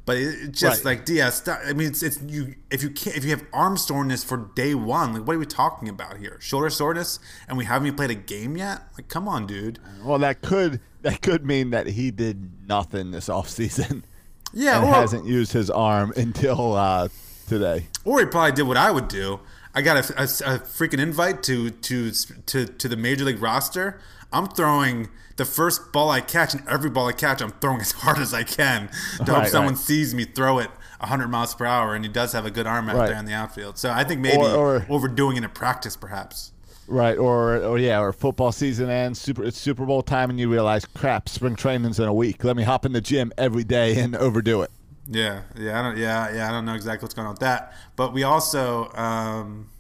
[0.05, 0.97] but it, it's just Right.
[0.99, 1.49] like Diaz.
[1.49, 4.75] I mean, it's, it's you if you can't if you have arm soreness for day
[4.75, 6.39] one, like what are we talking about here?
[6.41, 8.83] Shoulder soreness, and we haven't even played a game yet.
[8.99, 9.79] Like, come on, dude.
[10.05, 14.03] Well, that could that could mean that he did nothing this offseason
[14.55, 17.09] Yeah, and or, hasn't used his arm until uh,
[17.49, 17.87] today.
[18.05, 19.41] or he probably did what I would do.
[19.75, 23.99] I got a, a- a freaking invite to, to to to the major league roster.
[24.31, 27.93] I'm throwing the first ball I catch, and every ball I catch, I'm throwing as
[28.03, 28.91] hard as I can
[29.25, 29.83] to hope someone right.
[29.83, 31.95] sees me throw it 100 miles per hour.
[31.95, 33.09] And he does have a good arm out Right.
[33.09, 33.79] there in the outfield.
[33.79, 36.52] So I think maybe Or- or- overdoing it in practice, perhaps.
[36.89, 40.51] Right, or or yeah, or football season ends, super it's Super Bowl time, and you
[40.51, 42.43] realize, crap, spring training's in a week.
[42.45, 44.71] Let me hop in the gym every day and overdo it.
[45.07, 46.49] Yeah, yeah, I don't, yeah, yeah.
[46.49, 49.71] I don't know exactly what's going on with that, but we also, um,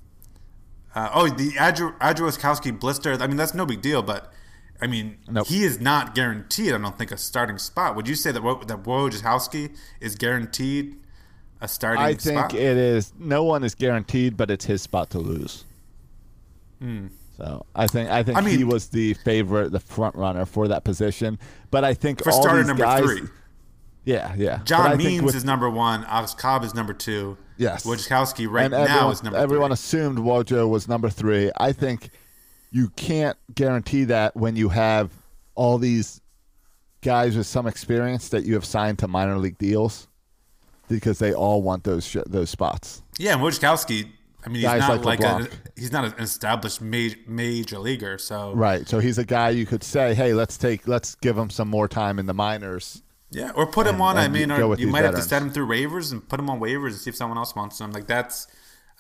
[0.94, 3.14] uh, oh, the Adriaskowski blister.
[3.14, 4.32] I mean, that's no big deal, but
[4.80, 5.46] I mean, Nope.
[5.46, 6.72] he is not guaranteed.
[6.72, 7.94] I don't think a starting spot.
[7.94, 10.96] Would you say that that Wojciechowski is guaranteed
[11.60, 12.54] a starting I think spot?
[12.54, 13.12] it is.
[13.16, 15.64] No one is guaranteed, but it's his spot to lose.
[16.82, 17.10] Mm.
[17.36, 18.36] So I think I think.
[18.38, 21.38] I he was the favorite, the front runner for that position.
[21.70, 23.22] But I think for all starter these number guys, three.
[24.04, 24.60] Yeah, yeah.
[24.64, 26.04] John Means with- is number one.
[26.06, 27.38] Alex Cobb is number two.
[27.56, 27.86] Yes.
[27.86, 29.74] Wojciechowski right and now everyone, is number everyone three.
[29.74, 31.50] assumed Wojo was number three.
[31.56, 32.10] I think
[32.72, 35.10] you can't guarantee that when you have
[35.54, 36.20] all these
[37.02, 40.08] guys with some experience that you have signed to minor league deals
[40.88, 43.02] because they all want those sh- those spots.
[43.18, 44.08] Yeah, and Wojciechowski.
[44.44, 48.18] I mean, he's Guys not like like, a, he's not an established major, major leaguer.
[48.18, 48.88] So Right.
[48.88, 51.86] So he's a guy you could say, "Hey, let's take let's give him some more
[51.88, 54.18] time in the minors." Yeah, or put him And- on.
[54.18, 55.28] I mean, you or you might have to veterans.
[55.28, 57.80] set him through waivers and put him on waivers and see if someone else wants
[57.80, 57.92] him.
[57.92, 58.46] Like that's,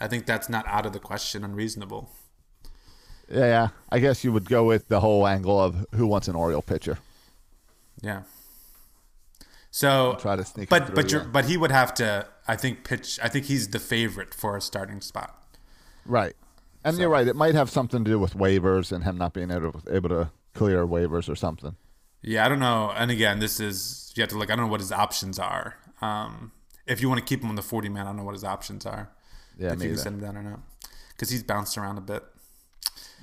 [0.00, 1.44] I think that's not out of the question.
[1.44, 2.08] Unreasonable.
[3.28, 3.68] Yeah, yeah.
[3.90, 6.98] I guess you would go with the whole angle of who wants an Oriole pitcher.
[8.00, 8.22] Yeah.
[9.74, 11.24] So Try to sneak but through, but yeah.
[11.32, 12.28] but he would have to.
[12.46, 13.18] I think pitch.
[13.22, 15.34] I think he's the favorite for a starting spot.
[16.04, 16.34] Right.
[16.84, 17.26] And you're right.
[17.26, 20.10] It might have something to do with waivers and him not being able to, able
[20.10, 21.76] to clear waivers or something.
[22.20, 22.92] Yeah, I don't know.
[22.94, 24.50] And again, this is you have to look.
[24.50, 25.76] I don't know what his options are.
[26.02, 26.52] Um,
[26.86, 28.44] if you want to keep him on the forty man, I don't know what his
[28.44, 29.10] options are.
[29.58, 30.60] Yeah, if you can send him down or not,
[31.10, 32.22] because he's bounced around a bit.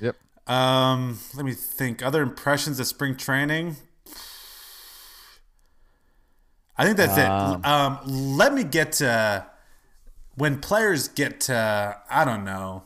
[0.02, 0.16] Yep.
[0.48, 2.02] Um, let me think.
[2.02, 3.76] Other impressions of spring training.
[6.80, 7.26] I think that's it.
[7.66, 8.00] Um,
[8.38, 9.46] let me get to
[10.36, 12.84] when players get to I don't know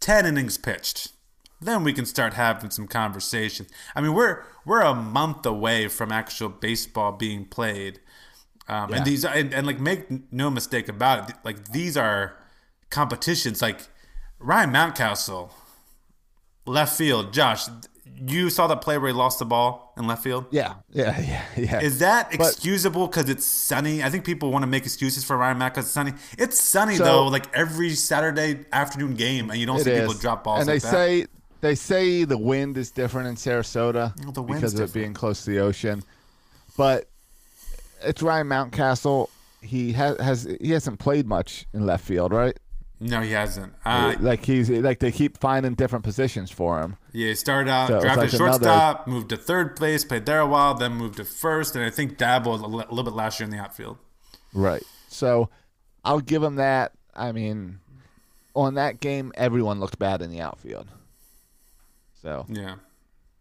[0.00, 1.12] ten innings pitched.
[1.60, 3.66] Then we can start having some conversation.
[3.94, 7.98] I mean, we're we're a month away from actual baseball being played,
[8.68, 8.96] um, Yeah.
[8.96, 11.36] and these and, and like make no mistake about it.
[11.44, 12.36] Like these are
[12.90, 13.60] competitions.
[13.62, 13.80] Like
[14.38, 15.50] Ryan Mountcastle,
[16.66, 17.32] left field.
[17.32, 17.66] Josh,
[18.26, 20.46] you saw the play where he lost the ball in left field.
[20.50, 20.74] Yeah.
[20.90, 21.18] Yeah.
[21.20, 21.44] Yeah.
[21.56, 21.80] Yeah.
[21.80, 24.02] Is that excusable because it's sunny?
[24.02, 26.12] I think people want to make excuses for Ryan Mack because it's sunny.
[26.38, 30.44] It's sunny So- though, like every Saturday afternoon game, and you don't see people drop
[30.44, 30.60] balls.
[30.60, 30.92] And like they that.
[30.92, 31.26] say
[31.60, 35.50] they say the wind is different in Sarasota Well, because of it being close to
[35.50, 36.02] the ocean.
[36.76, 37.08] But
[38.02, 39.28] it's Ryan Mountcastle.
[39.60, 42.58] He has has he hasn't played much in left field, right?
[43.02, 43.72] No, he hasn't.
[43.84, 46.96] Uh, like he's like they keep finding different positions for him.
[47.12, 50.40] yeah, he started out So drafted like another- shortstop, moved to third place, played there
[50.40, 53.40] a while, then moved to first, and I think dabbled a a little bit last
[53.40, 53.98] year in the outfield.
[54.54, 54.82] Right.
[55.08, 55.48] So
[56.04, 56.92] I'll give him that.
[57.14, 57.80] I mean,
[58.54, 60.88] on that game, everyone looked bad in the outfield.
[62.22, 62.76] So Yeah,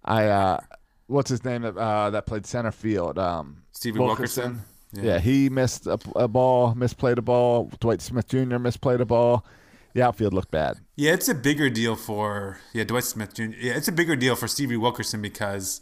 [0.03, 0.59] I, uh,
[1.07, 3.19] what's his name that, uh, that played center field?
[3.19, 4.61] Um, Stevie Wilkerson.
[4.93, 5.19] Yeah.
[5.19, 7.71] he missed a, a ball, misplayed a ball.
[7.79, 8.57] Dwight Smith Jr.
[8.57, 9.45] misplayed a ball.
[9.93, 10.77] The outfield looked bad.
[10.95, 13.43] Yeah, it's a bigger deal for yeah Dwight Smith Jr.
[13.57, 15.81] Yeah, it's a bigger deal for Stevie Wilkerson because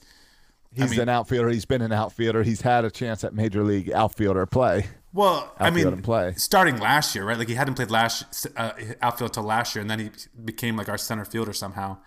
[0.75, 1.49] He's mean- an outfielder.
[1.49, 2.43] He's been an outfielder.
[2.43, 4.87] He's had a chance at major league outfielder play.
[5.11, 6.33] Well, I outfield mean, and play.
[6.37, 7.37] starting last year, right?
[7.37, 10.11] Like he hadn't played last uh, outfield till last year, and then he
[10.45, 11.97] became like our center fielder somehow.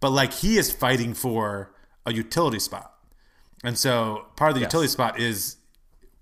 [0.00, 1.72] But like he is fighting for
[2.04, 2.92] a utility spot,
[3.64, 4.68] and so part of the Yes.
[4.68, 5.56] utility spot is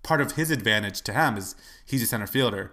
[0.02, 2.72] part of his advantage to him is he's a center fielder,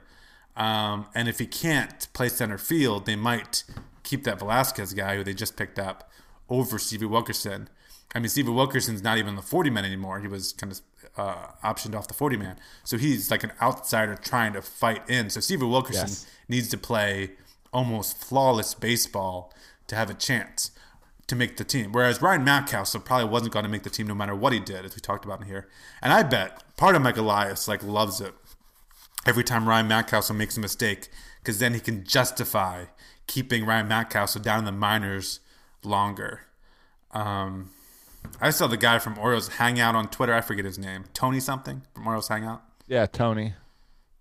[0.56, 3.64] um, and if he can't play center field, they might
[4.04, 6.10] keep that Velazquez guy who they just picked up
[6.50, 7.68] over Stevie Wilkerson.
[8.14, 10.20] I mean, Stevie Wilkerson's not even the 40 man anymore.
[10.20, 10.80] He was kind of
[11.18, 12.58] uh, optioned off the 40 man.
[12.86, 15.30] So he's like an outsider trying to fight in.
[15.30, 16.26] So Stevie Wilkerson Yes.
[16.48, 17.32] needs to play
[17.74, 19.52] almost flawless baseball
[19.88, 20.72] to have a chance
[21.28, 21.92] to make the team.
[21.92, 24.86] Whereas Ryan Mountcastle probably wasn't going to make the team no matter what he did,
[24.86, 25.68] as we talked about in here.
[26.02, 28.34] And I bet part of Mike Elias like loves it
[29.26, 31.10] every time Ryan Mountcastle makes a mistake
[31.40, 32.86] because then he can justify
[33.28, 35.40] keeping Ryan Mountcastle down in the minors
[35.84, 36.42] longer.
[37.12, 37.72] Um,
[38.42, 40.34] I saw the guy from Orioles Hangout on Twitter.
[40.34, 41.06] I forget his name.
[41.14, 42.64] Tony something from Orioles Hangout.
[42.88, 43.54] Yeah, Tony.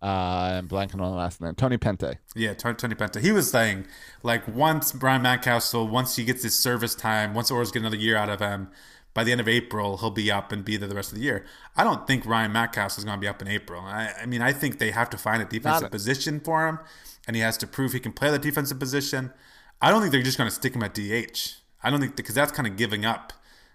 [0.05, 1.55] Uh, I'm blanking on the last name.
[1.55, 2.19] Tony Pente.
[2.37, 3.23] Yeah, Tony, Tony Pente.
[3.23, 3.87] He was saying
[4.23, 8.15] like once Brian Mountcastle, once he gets his service time, once Orioles get another year
[8.15, 8.69] out of him,
[9.15, 11.25] by the end of April he'll be up and be there the rest of the
[11.25, 11.47] year.
[11.75, 13.81] I don't think Ryan Mountcastle is going to be up in April.
[13.81, 16.81] I, I mean, I think they have to find a defensive position for him,
[17.27, 19.33] and he has to prove he can play the defensive position.
[19.81, 21.63] I don't think they're just going to stick him at DH.
[21.83, 23.33] I don't think because that's kind of giving up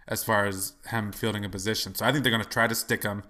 [0.07, 1.95] as far as him fielding a position.
[1.95, 3.23] So I think they're going to try to stick him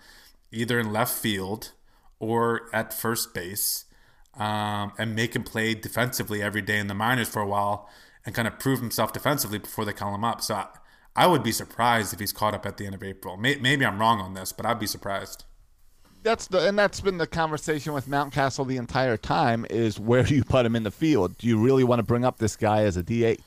[0.51, 1.71] either in left field
[2.19, 3.85] or at first base
[4.35, 7.89] um, and make him play defensively every day in the minors for a while
[8.25, 10.41] and kind of prove himself defensively before they call him up.
[10.41, 10.67] So I,
[11.15, 13.37] I would be surprised if he's caught up at the end of April.
[13.37, 15.45] May, maybe I'm wrong on this, but I'd be surprised.
[16.21, 20.35] That's the and that's been the conversation with Mountcastle the entire time is where do
[20.35, 21.37] you put him in the field?
[21.37, 23.39] Do you really want to bring up this guy as a DH?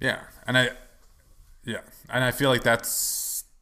[0.00, 0.70] Yeah, and I,
[1.64, 2.90] yeah, and I feel like that's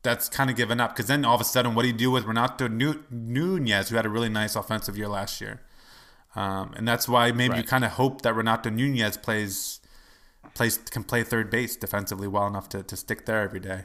[0.02, 2.10] that's kind of given up because then all of a sudden, what do you do
[2.10, 5.60] with Renato Nu- Nunez, who had a really nice offensive year last year?
[6.34, 9.80] Um, and that's why maybe you kind of hope that Renato Nunez plays
[10.54, 13.84] plays can play third base defensively well enough to, to stick there every day.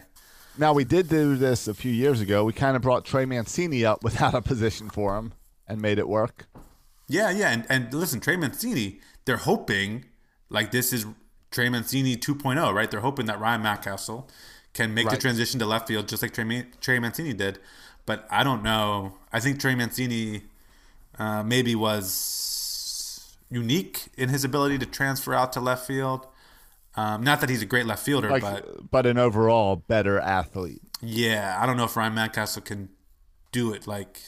[0.58, 2.43] Now we did do this a few years ago.
[2.43, 5.34] We kind of brought Trey Mancini up without a position for him
[5.67, 6.47] and made it work.
[7.08, 10.06] Yeah, yeah, and, and listen, Trey Mancini, they're hoping
[10.49, 11.06] like this is
[11.51, 12.91] Trey Mancini 2.0, right?
[12.91, 14.27] They're hoping that Ryan Mountcastle
[14.73, 17.60] can make the transition to left field just like Trey, Trey Mancini did.
[18.06, 19.17] But I don't know.
[19.34, 20.43] I think Trey Mancini
[21.19, 26.27] uh, maybe was unique in his ability to transfer out to left field.
[26.95, 30.82] Um, not that he's a great left fielder, Like, but but an overall better athlete.
[31.01, 32.89] yeah, I don't know if Ryan Mountcastle can
[33.51, 34.19] do it like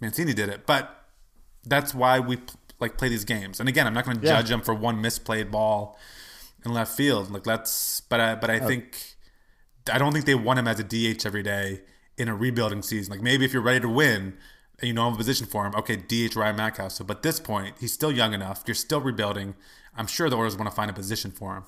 [0.00, 1.04] Mancini did it, but
[1.64, 2.38] that's why we
[2.80, 3.60] like play these games.
[3.60, 4.36] And again, I'm not going to Yeah.
[4.40, 5.98] judge him for one misplayed ball
[6.64, 7.30] in left field.
[7.30, 8.66] Like that's, but I, but I oh.
[8.66, 8.96] think
[9.92, 11.82] I don't think they want him as a DH every day
[12.16, 13.12] in a rebuilding season.
[13.12, 14.36] Like maybe if you're ready to win
[14.78, 17.06] and you don't have a position for him, okay, DH Ryan Mountcastle.
[17.06, 18.62] But at this point, he's still young enough.
[18.66, 19.54] You're still rebuilding.
[19.96, 21.64] I'm sure the Orioles want to find a position for him.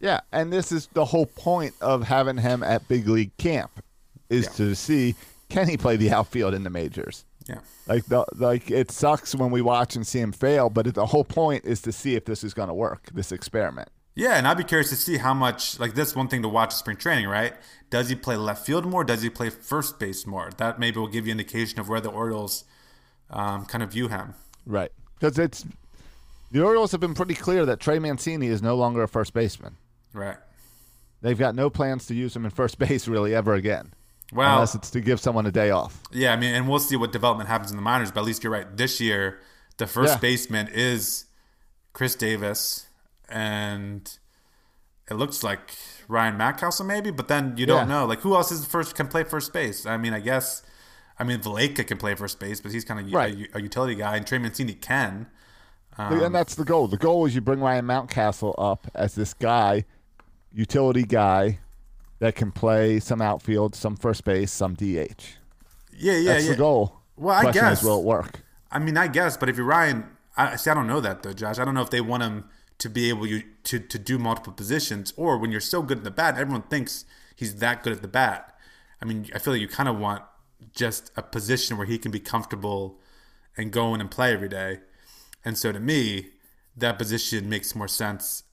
[0.00, 3.82] Yeah, and this is the whole point of having him at big league camp
[4.30, 4.50] is Yeah.
[4.52, 5.14] to see
[5.48, 7.24] can he play the outfield in the majors.
[7.48, 7.60] Yeah.
[7.86, 11.24] Like the like it sucks when we watch and see him fail, but the whole
[11.24, 13.08] point is to see if this is going to work.
[13.14, 13.88] This experiment.
[14.14, 16.72] Yeah, and I'd be curious to see how much like that's one thing to watch
[16.72, 17.54] in spring training, right?
[17.88, 19.04] Does he play left field more?
[19.04, 20.50] Does he play first base more?
[20.58, 22.64] That maybe will give you indication of where the Orioles
[23.30, 24.34] um, kind of view him.
[24.66, 24.90] Right.
[25.18, 25.64] Because it's
[26.50, 29.76] the Orioles have been pretty clear that Trey Mancini is no longer a first baseman.
[30.12, 30.36] Right.
[31.20, 33.92] They've got no plans to use him in first base really ever again,
[34.32, 36.02] Well, unless it's to give someone a day off.
[36.12, 38.44] yeah, I mean, and we'll see what development happens in the minors, but at least
[38.44, 38.76] you're right.
[38.76, 39.40] This year,
[39.78, 40.18] the first Yeah.
[40.20, 41.24] baseman is
[41.94, 42.86] Chris Davis,
[43.28, 44.18] and
[45.10, 45.74] it looks like
[46.08, 47.94] Ryan Mountcastle maybe, but then you don't Yeah.
[48.00, 48.06] know.
[48.06, 49.86] Like, who else is the first can play first base?
[49.86, 50.62] I mean, I guess,
[51.18, 53.48] I mean, Valaika can play first base, but he's kind of Right.
[53.54, 55.28] a, a utility guy, and Trey Mancini can.
[55.96, 56.86] and um, that's the goal.
[56.86, 59.84] The goal is you bring Ryan Mountcastle up as this guy,
[60.52, 61.58] utility guy,
[62.20, 64.82] that can play some outfield, some first base, some DH.
[65.96, 66.50] Yeah, yeah, That's yeah.
[66.52, 67.00] the goal.
[67.16, 67.78] Well, I Question guess.
[67.78, 68.40] is, will it work?
[68.70, 70.04] I mean, I guess, but if you're Ryan,
[70.36, 70.70] I see.
[70.70, 71.58] I don't know that though, Josh.
[71.58, 72.44] I don't know if they want him
[72.78, 76.04] to be able you to to do multiple positions, or when you're so good at
[76.04, 77.04] the bat, everyone thinks
[77.34, 78.54] he's that good at the bat.
[79.02, 80.22] I mean, I feel like you kind of want
[80.74, 83.00] just a position where he can be comfortable
[83.56, 84.80] and go in and play every day.
[85.44, 86.28] And so to me,
[86.76, 88.44] that position makes more sense.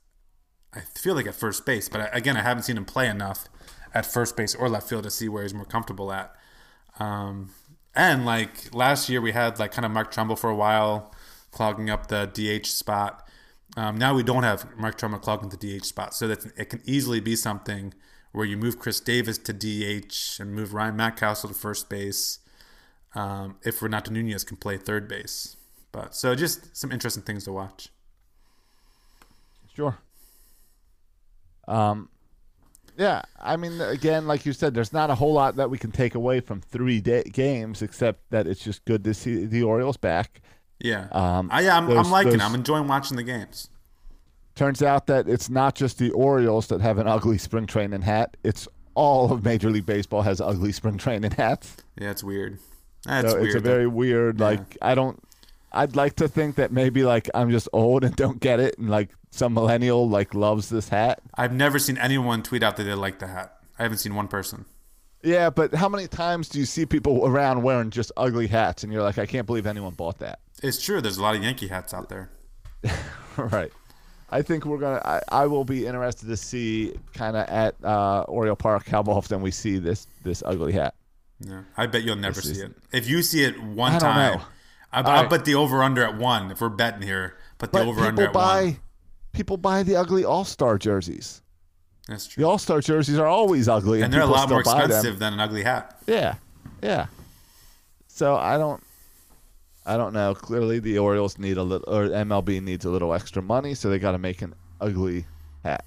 [0.73, 3.47] I feel like at first base, but I- again, I haven't seen him play enough
[3.95, 6.36] at first base or left field to see where he's more comfortable at.
[6.99, 7.51] Um,
[7.95, 11.15] and like last year, we had like kind of Mark Trumbo for a while,
[11.51, 13.27] clogging up the DH spot.
[13.77, 16.81] Um, now we don't have Mark Trumbo clogging the DH spot, so that it can
[16.86, 17.93] easily be something
[18.34, 22.39] where you move Chris Davis to DH and move Ryan Mountcastle to first base.
[23.15, 25.55] Um, if Renato Nunez can play third base,
[25.93, 27.88] but so just some interesting things to watch.
[29.73, 29.97] Sure.
[31.65, 32.10] Um,
[32.97, 35.91] yeah, I mean, again, like you said, there's not a whole lot that we can
[35.91, 39.97] take away from three day- games, except that it's just good to see the Orioles
[39.97, 40.41] back.
[40.79, 42.31] Yeah, Um, I, yeah, I'm, those- I'm liking.
[42.34, 43.69] those- I'm enjoying watching the games.
[44.55, 48.38] Turns out that it's not just the Orioles that have an ugly spring training hat.
[48.43, 51.75] It's all of Major League Baseball has ugly spring training hats.
[51.99, 52.60] Yeah, it's weird.
[53.05, 53.47] That's so weird.
[53.47, 54.39] it's a very weird.
[54.39, 54.45] Yeah.
[54.45, 55.21] Like I don't.
[55.75, 58.89] I'd like to think that maybe like I'm just old and don't get it, and
[58.89, 61.21] like some millennial like loves this hat.
[61.35, 63.57] I've never seen anyone tweet out that they like the hat.
[63.77, 64.65] I haven't seen one person.
[65.21, 68.93] Yeah, but how many times do you see people around wearing just ugly hats, and
[68.93, 70.39] you're like, I can't believe anyone bought that.
[70.63, 71.01] It's true.
[71.01, 72.29] There's a lot of Yankee hats out there.
[73.38, 73.71] right.
[74.29, 75.01] I think we're gonna.
[75.03, 79.41] I, I will be interested to see kind of at uh, Oriole Park how often
[79.41, 80.95] we see this this ugly hat.
[81.39, 82.73] Yeah, I bet you'll never see it.
[82.91, 84.45] If you see it one time, know.
[84.95, 85.29] I, I'll right.
[85.29, 86.51] bet the over under at one.
[86.51, 88.77] If we're betting here, put the But over under people at buy one.
[89.33, 91.41] people buy the ugly All Star jerseys.
[92.07, 92.41] That's true.
[92.41, 92.47] The.
[92.47, 94.91] All Star jerseys are always ugly, and, And they're a lot more still buy them.
[94.91, 95.97] expensive than an ugly hat.
[96.07, 96.35] Yeah,
[96.81, 97.07] yeah.
[98.07, 98.81] So I don't,
[99.85, 100.33] I don't know.
[100.33, 103.99] Clearly, the Orioles need a little, or MLB needs a little extra money, so they
[103.99, 105.25] got to make an ugly
[105.63, 105.83] hat.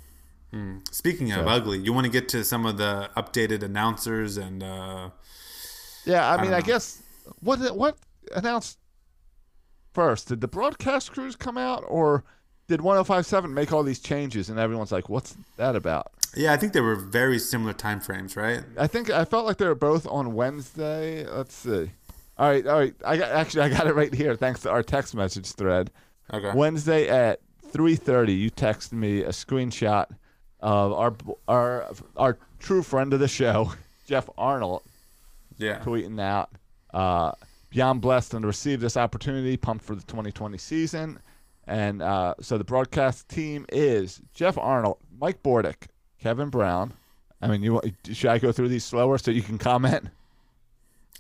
[0.91, 5.11] Speaking of ugly, you want to get to some of the updated announcers and uh,
[6.07, 7.03] Yeah, I mean, I, don't guess
[7.41, 7.97] what what
[8.35, 8.79] announced
[9.99, 10.29] first?
[10.29, 12.23] Did the broadcast crews come out, or
[12.69, 16.73] did 105.7 make all these changes, and everyone's like, "What's that about?" yeah, I think
[16.73, 18.63] they were very similar time frames, right?
[18.79, 21.27] I think I felt like they were both on Wednesday.
[21.27, 21.91] Let's see.
[22.39, 22.95] All right, all right.
[23.05, 25.91] I got actually I got it right here thanks to our text message thread.
[26.33, 26.53] Okay.
[26.55, 27.41] Wednesday at
[27.73, 30.07] 3:30, you texted me a screenshot
[30.61, 31.13] of our
[31.49, 33.73] our our true friend of the show,
[34.07, 34.83] Jeff Arnold,
[35.57, 35.81] Yeah.
[35.81, 36.51] tweeting out,
[36.95, 37.33] uh,
[37.71, 41.21] "Beyond blessed and receive this opportunity, pumped for the 2020 season."
[41.67, 45.89] And uh, so the broadcast team is Jeff Arnold, Mike Bordick,
[46.19, 46.95] Kevin Brown.
[47.43, 47.81] I mean, you
[48.13, 50.09] should I go through these slower so you can comment?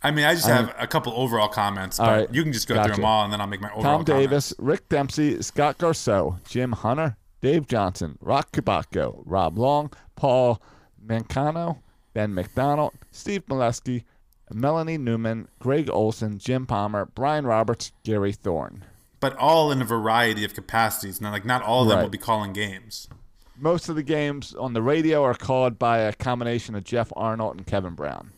[0.02, 2.32] I mean, I just have a couple overall comments, but All right.
[2.34, 2.88] you can just go Gotcha.
[2.88, 4.28] through them all, and then I'll make my overall Tom comments.
[4.30, 10.62] Davis, Rick Dempsey, Scott Garceau, Jim Hunter, Dave Johnson, Rock Kabako, Rob Long, Paul
[11.04, 11.78] Mancano,
[12.14, 14.04] Ben McDonald, Steve Melewski,
[14.52, 18.84] Melanie Newman, Greg Olson, Jim Palmer, Brian Roberts, Gary Thorne.
[19.20, 21.20] But all in a variety of capacities.
[21.20, 22.02] Now, like not all of them Right.
[22.04, 23.08] will be calling games.
[23.56, 27.56] Most of the games on the radio are called by a combination of Jeff Arnold
[27.56, 28.30] and Kevin Brown.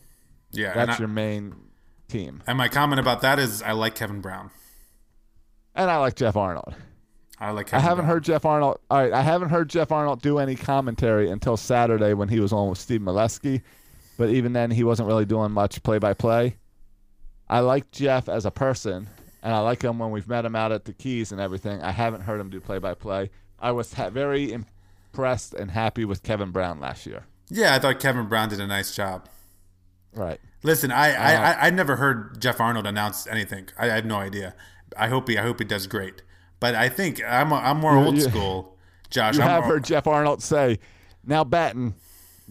[0.51, 0.73] Yeah.
[0.73, 1.53] That's I- your main
[2.07, 2.41] team.
[2.47, 4.49] and my comment about that is, I like Kevin Brown.
[5.75, 6.73] And I like Jeff Arnold.
[7.39, 7.73] I like.
[7.73, 8.07] I haven't Brown.
[8.07, 8.77] heard Jeff Arnold.
[8.91, 12.51] All right, I haven't heard Jeff Arnold do any commentary until Saturday when he was
[12.53, 13.61] on with Steve Melewski,
[14.17, 16.57] but even then he wasn't really doing much play-by-play.
[17.49, 19.09] I like Jeff as a person,
[19.43, 21.81] and I like him when we've met him out at the Keys and everything.
[21.81, 23.29] I haven't heard him do play-by-play.
[23.59, 27.25] I was ha- very impressed and happy with Kevin Brown last year.
[27.49, 29.27] Yeah, I thought Kevin Brown did a nice job.
[30.13, 30.39] Right.
[30.63, 33.67] Listen, I, I, Uh, I, I never heard Jeff Arnold announce anything.
[33.77, 34.55] I, I have no idea.
[34.97, 36.21] I hope he, I hope he does great.
[36.59, 38.77] But I think I'm, a, I'm more old you- school,
[39.09, 39.35] Josh.
[39.37, 40.79] You I'm have more- heard Jeff Arnold say,
[41.25, 41.95] "Now batting,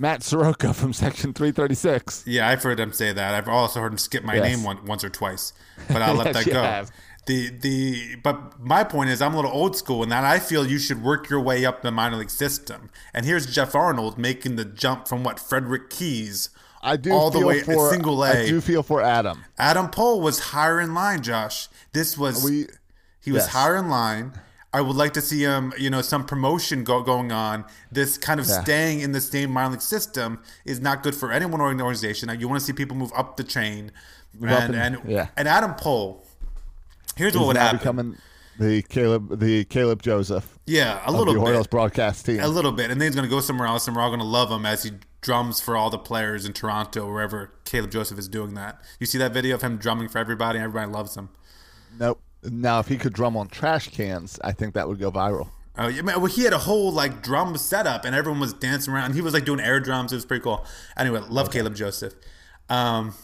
[0.00, 3.34] Matt Soroka from Section 336." Yeah, I've heard him say that.
[3.34, 4.44] I've also heard him skip my Yes.
[4.56, 5.52] name one, once or twice,
[5.88, 6.62] but I'll let Yes, that go.
[6.62, 6.90] have.
[7.26, 10.66] The the but my point is I'm a little old school in that I feel
[10.66, 12.88] you should work your way up the minor league system.
[13.12, 16.48] And here's Jeff Arnold making the jump from what Frederick Keys
[16.82, 18.46] I do all the feel way for single I A.
[18.46, 19.44] do feel for Adam.
[19.58, 21.68] Adam Pohl was higher in line, Josh.
[21.92, 22.68] This was We-
[23.20, 23.52] he was yes.
[23.52, 24.32] higher in line.
[24.72, 27.64] I would like to see him, you know, some promotion go, going on.
[27.90, 28.62] This kind of Yeah.
[28.62, 32.30] staying in the same minor league system is not good for anyone or an organization.
[32.38, 33.90] You want to see people move up the chain,
[34.36, 35.26] up and and- and, yeah.
[35.36, 36.24] and Adam Pohl.
[37.16, 37.78] Here's what He's would happen.
[37.78, 38.16] becoming
[38.60, 42.38] the Caleb the Caleb Joseph yeah, a little the Orioles broadcast team.
[42.40, 44.20] a little bit, and then he's going to go somewhere else, and we're all going
[44.20, 48.18] to love him as he drums for all the players in Toronto, wherever Caleb Joseph
[48.18, 48.80] is doing that.
[49.00, 51.30] You see that video of him drumming for everybody, and everybody loves him.
[51.98, 52.20] Nope.
[52.42, 55.50] Now, if he could drum on trash cans, I think that would go viral.
[55.76, 58.92] Oh, yeah, man, well, he had a whole like drum setup, and everyone was dancing
[58.92, 59.14] around.
[59.14, 60.12] He was like doing air drums.
[60.12, 60.64] It was pretty cool.
[60.96, 62.14] Anyway, love Caleb Joseph.
[62.68, 63.14] Um,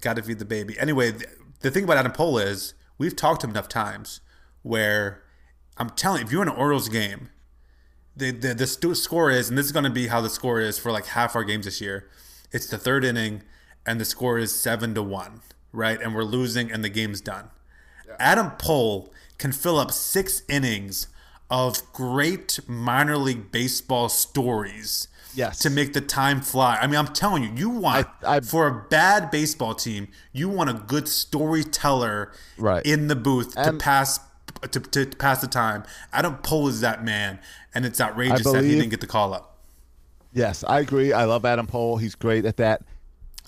[0.00, 0.76] Got to feed the baby.
[0.78, 1.26] Anyway, the,
[1.60, 4.20] the thing about Adam Pohl is we've talked to him enough times
[4.62, 5.22] where
[5.76, 7.30] I'm telling you, if you're in an Orioles game,
[8.16, 10.60] the the, the stu- score is, and this is going to be how the score
[10.60, 12.08] is for like half our games this year.
[12.50, 13.42] It's the third inning,
[13.86, 15.40] and the score is seven to one,
[15.72, 16.00] right?
[16.00, 17.50] And we're losing, and the game's done.
[18.22, 21.08] Adam Pohl can fill up six innings
[21.50, 25.08] of great minor league baseball stories.
[25.34, 25.58] Yes.
[25.60, 26.76] To make the time fly.
[26.80, 30.48] I mean, I'm telling you, you want I- I- for a bad baseball team, you
[30.48, 32.84] want a good storyteller Right.
[32.84, 34.20] in the booth to pass
[34.70, 35.82] to, to pass the time.
[36.12, 37.40] Adam Pohl is that man,
[37.74, 39.58] and it's outrageous that he didn't get the call up.
[40.32, 41.12] Yes, I agree.
[41.12, 41.96] I love Adam Pohl.
[41.96, 42.82] He's great at that.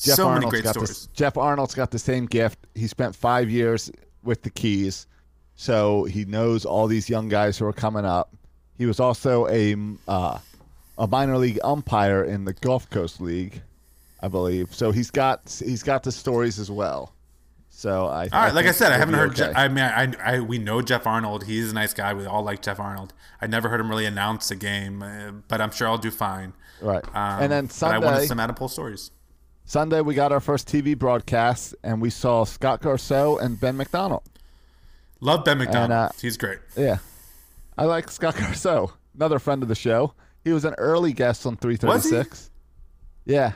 [0.01, 0.89] Jeff So many great stories.
[0.89, 2.59] This, Jeff Arnold's got the same gift.
[2.75, 3.91] He spent five years
[4.25, 5.07] with the Keys,
[5.55, 8.35] so he knows all these young guys who are coming up.
[8.77, 9.77] He was also a
[10.09, 10.39] uh,
[10.99, 13.63] a minor league umpire in the Gulf Coast League,
[14.21, 14.75] I believe.
[14.75, 17.13] So he's got he's got the stories as well.
[17.71, 19.31] So I All right, like I said, I haven't heard.
[19.39, 19.53] okay.
[19.53, 21.45] Je- I mean, I, I we know Jeff Arnold.
[21.45, 22.15] He's a nice guy.
[22.15, 23.13] We all like Jeff Arnold.
[23.41, 26.53] I never heard him really announce a game, uh, but I'm sure I'll do fine.
[26.81, 29.11] right, Um, and then but I wanted Sunday, some Adam Pohl stories.
[29.65, 34.23] Sunday we got our first TV broadcast, and we saw Scott Garceau and Ben McDonald.
[35.21, 35.91] Love Ben McDonald.
[35.91, 36.59] uh, He's great.
[36.77, 36.99] Yeah.
[37.79, 40.15] I like Scott Garceau, another friend of the show.
[40.45, 42.51] He was an early guest on 336.
[43.25, 43.53] Yeah.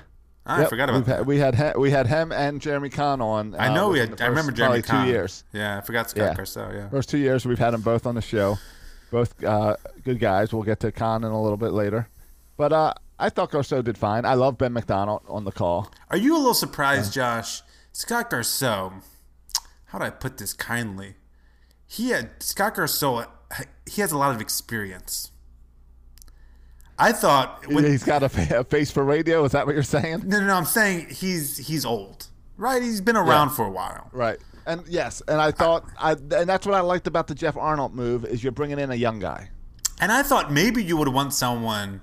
[0.47, 1.07] I Yep, forgot about.
[1.07, 3.55] Had, we had we had him and Jeremy Conn on.
[3.57, 4.17] I uh, know we had.
[4.17, 5.05] the I remember first Jeremy probably Conn.
[5.05, 5.45] two years.
[5.53, 6.35] Yeah, I forgot Scott Yeah.
[6.43, 6.73] Garceau.
[6.75, 6.89] Yeah.
[6.89, 8.57] First two years we've had them both on the show.
[9.11, 10.51] Both uh, good guys.
[10.55, 12.09] We'll get to Conn in a little bit later.
[12.57, 14.25] But uh, I thought Garceau did fine.
[14.25, 15.91] I love Ben McDonald on the call.
[16.11, 17.63] Are you a little surprised, Josh?
[17.93, 19.03] Scott Garceau.
[19.87, 21.15] How do I put this kindly?
[21.87, 23.27] He had Scott Garceau.
[23.87, 25.33] He has a lot of experience.
[26.99, 29.45] I thought when, He's got a, a face for radio.
[29.45, 30.23] Is that what you're saying?
[30.27, 30.55] no, no, no.
[30.55, 32.83] I'm saying he's he's old, right?
[32.83, 33.55] He's been around Yeah.
[33.55, 34.09] for a while.
[34.13, 34.39] Right.
[34.67, 37.95] And yes, and I thought, I, and that's what I liked about the Jeff Arnold
[37.95, 39.49] move is you're bringing in a young guy.
[40.01, 42.03] And I thought maybe you would want someone,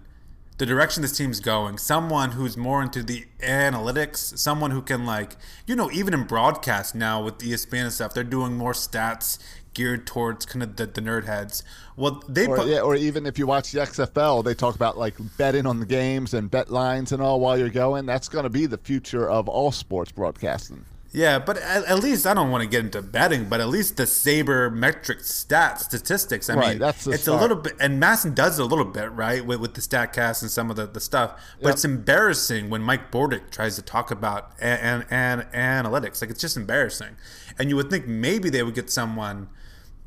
[0.58, 5.36] the direction this team's going, someone who's more into the analytics, someone who can like,
[5.68, 9.38] you know, even in broadcast now with ESPN and stuff, they're doing more stats
[9.74, 11.62] geared towards kind of the, the nerd heads.
[11.98, 14.98] Well, they Or, put, yeah, or even if you watch the XFL, they talk about
[14.98, 18.06] like betting on the games and bet lines and all while you're going.
[18.06, 20.86] That's going to be the future of all sports broadcasting.
[21.16, 23.96] Yeah, but at, at least I don't want to get into betting, but at least
[23.96, 26.50] the saber metric stat statistics.
[26.50, 27.40] I Right, mean, that's it's start.
[27.40, 30.42] a little bit, and MASN does it a little bit, right, with, with the Statcast
[30.42, 31.40] and some of the, the stuff.
[31.62, 31.74] But Yep.
[31.76, 36.22] it's embarrassing when Mike Bordick tries to talk about and an, an, analytics.
[36.22, 37.16] Like it's just embarrassing.
[37.58, 39.48] And you would think maybe they would get someone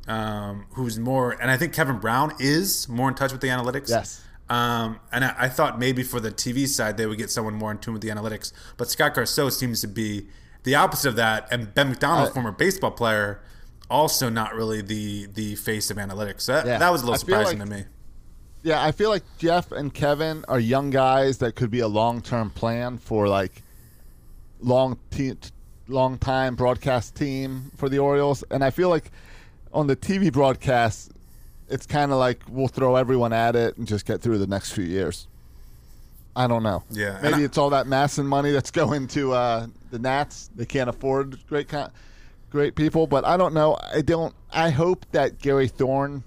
[0.07, 3.89] um, who's more, and I think Kevin Brown is more in touch with the analytics.
[3.89, 4.21] Yes.
[4.49, 7.71] Um, and I, I thought maybe for the TV side they would get someone more
[7.71, 10.27] in tune with the analytics, but Scott Garceau seems to be
[10.69, 11.47] the opposite of that.
[11.51, 13.41] And Ben McDonald, I- former baseball player,
[13.89, 16.45] also not really the the face of analytics.
[16.45, 16.77] That, Yeah.
[16.77, 17.83] that was a little I surprising like- to me.
[18.61, 22.21] Yeah, I feel like Jeff and Kevin are young guys that could be a long
[22.21, 23.63] term plan for like
[24.61, 25.37] long te-
[25.87, 29.11] long time broadcast team for the Orioles, and I feel like
[29.73, 31.11] on the TV broadcast,
[31.69, 34.73] it's kind of like we'll throw everyone at it and just get through the next
[34.73, 35.27] few years.
[36.35, 36.83] I don't know.
[36.89, 40.49] Yeah, maybe I- it's all that mass and money that's going to uh, the Nats.
[40.55, 41.91] They can't afford great con-
[42.49, 43.77] great people, but I don't know.
[43.93, 44.33] I don't.
[44.51, 46.23] I hope that Gary Thorne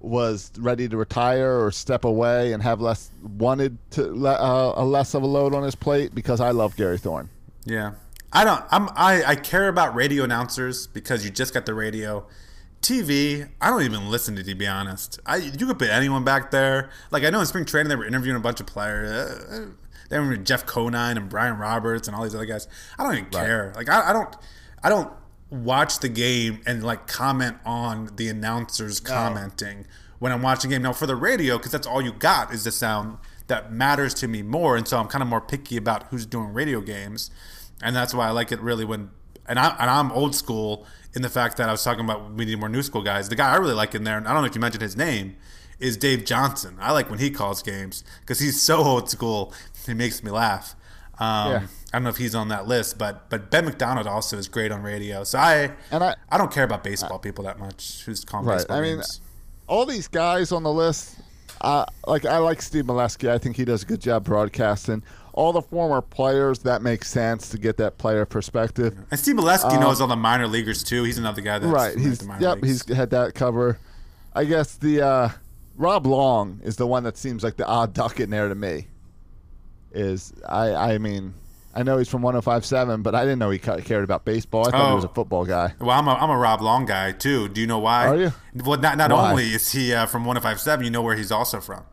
[0.00, 5.14] was ready to retire or step away and have less wanted to uh, a less
[5.14, 7.28] of a load on his plate because I love Gary Thorne.
[7.64, 7.92] Yeah,
[8.32, 8.62] I don't.
[8.70, 8.88] I'm.
[8.94, 12.26] I, I care about radio announcers because you just got the radio.
[12.86, 14.44] TV, I don't even listen to.
[14.44, 16.90] To be honest, I you could put anyone back there.
[17.10, 19.10] Like I know in spring training they were interviewing a bunch of players.
[19.10, 19.66] Uh,
[20.08, 22.68] they were Jeff Conine and Brian Roberts and all these other guys.
[22.96, 23.72] I don't even care.
[23.74, 24.36] Like I, I don't.
[24.82, 25.12] I don't
[25.50, 29.86] watch the game and like comment on the announcers commenting
[30.18, 30.82] when I'm watching a game.
[30.82, 33.18] Now for the radio, because that's all you got is the sound
[33.48, 36.52] that matters to me more, and so I'm kind of more picky about who's doing
[36.52, 37.30] radio games,
[37.82, 39.10] and that's why I like it really when.
[39.48, 40.86] And, I, and I'm old school
[41.16, 43.28] in the fact that I was talking about we need more new school guys.
[43.30, 44.96] The guy I really like in there, and I don't know if you mentioned his
[44.96, 45.36] name,
[45.80, 46.76] is Dave Johnson.
[46.78, 49.52] I like when he calls games because he's so old school.
[49.86, 50.76] He makes me laugh.
[51.18, 51.60] Um, Yeah.
[51.92, 54.70] I don't know if he's on that list, but but Ben McDonald also is great
[54.70, 55.24] on radio.
[55.24, 58.02] So I And I- I don't care about baseball people that much.
[58.04, 58.58] Who's calling Right.
[58.58, 59.20] baseball I mean, games?
[59.66, 61.14] all these guys on the list,
[61.60, 63.28] uh, like I like Steve Melewski.
[63.28, 65.02] I think he does a good job broadcasting.
[65.32, 68.96] All the former players, that makes sense to get that player perspective.
[69.10, 71.04] And Steve Melewski knows all the minor leaguers too.
[71.04, 71.96] He's another guy that's right.
[71.96, 72.62] He's the minor yep.
[72.62, 72.86] leagues.
[72.86, 73.78] He's had that cover.
[74.34, 75.28] I guess the uh,
[75.76, 78.88] Rob Long is the one that seems like the odd duck in there to me.
[79.92, 81.34] Is I I mean
[81.76, 84.66] I know he's from 105.7, but I didn't know he cared about baseball.
[84.66, 85.08] I thought he was Oh.
[85.08, 85.74] a football guy.
[85.78, 87.48] Well, I'm a, I'm a Rob Long guy too.
[87.48, 88.06] Do you know why?
[88.08, 88.32] Are you?
[88.64, 89.30] Well, not not Why?
[89.30, 91.84] only is he uh, from 105.7, you know where he's also from.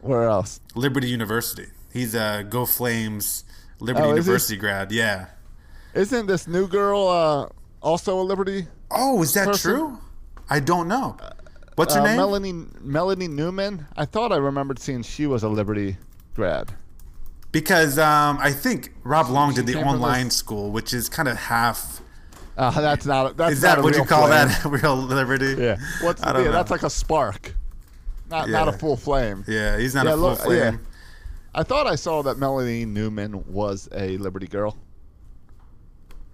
[0.00, 0.60] Where else?
[0.76, 1.66] Liberty University.
[1.92, 3.42] He's a Go Flames
[3.80, 4.28] Liberty Oh, is he?
[4.30, 4.92] University grad.
[4.92, 5.26] Yeah.
[5.94, 7.48] Isn't this new girl uh,
[7.82, 8.68] also a Liberty?
[8.90, 9.98] Oh, is that Person- true?
[10.48, 11.16] I don't know.
[11.74, 12.16] What's her Uh, name?
[12.16, 13.86] Melanie Melanie Newman.
[13.96, 15.96] I thought I remembered seeing she was a Liberty
[16.36, 16.72] grad.
[17.50, 21.36] Because um, I think Rob Long did the online this- school, which is kind of
[21.36, 22.00] half.
[22.56, 23.36] Uh, that's not.
[23.36, 24.48] That's Is that not a what you call flame.
[24.48, 24.64] that?
[24.82, 25.54] Real Liberty?
[25.62, 25.76] Yeah.
[26.02, 26.52] What's I the don't deal?
[26.52, 26.58] know.
[26.58, 27.54] That's like a spark,
[28.28, 29.44] not not a full flame.
[29.46, 30.58] Yeah, he's not Yeah, a full look- flame.
[30.74, 30.78] yeah.
[31.54, 34.76] I thought I saw that Melanie Newman was a Liberty girl,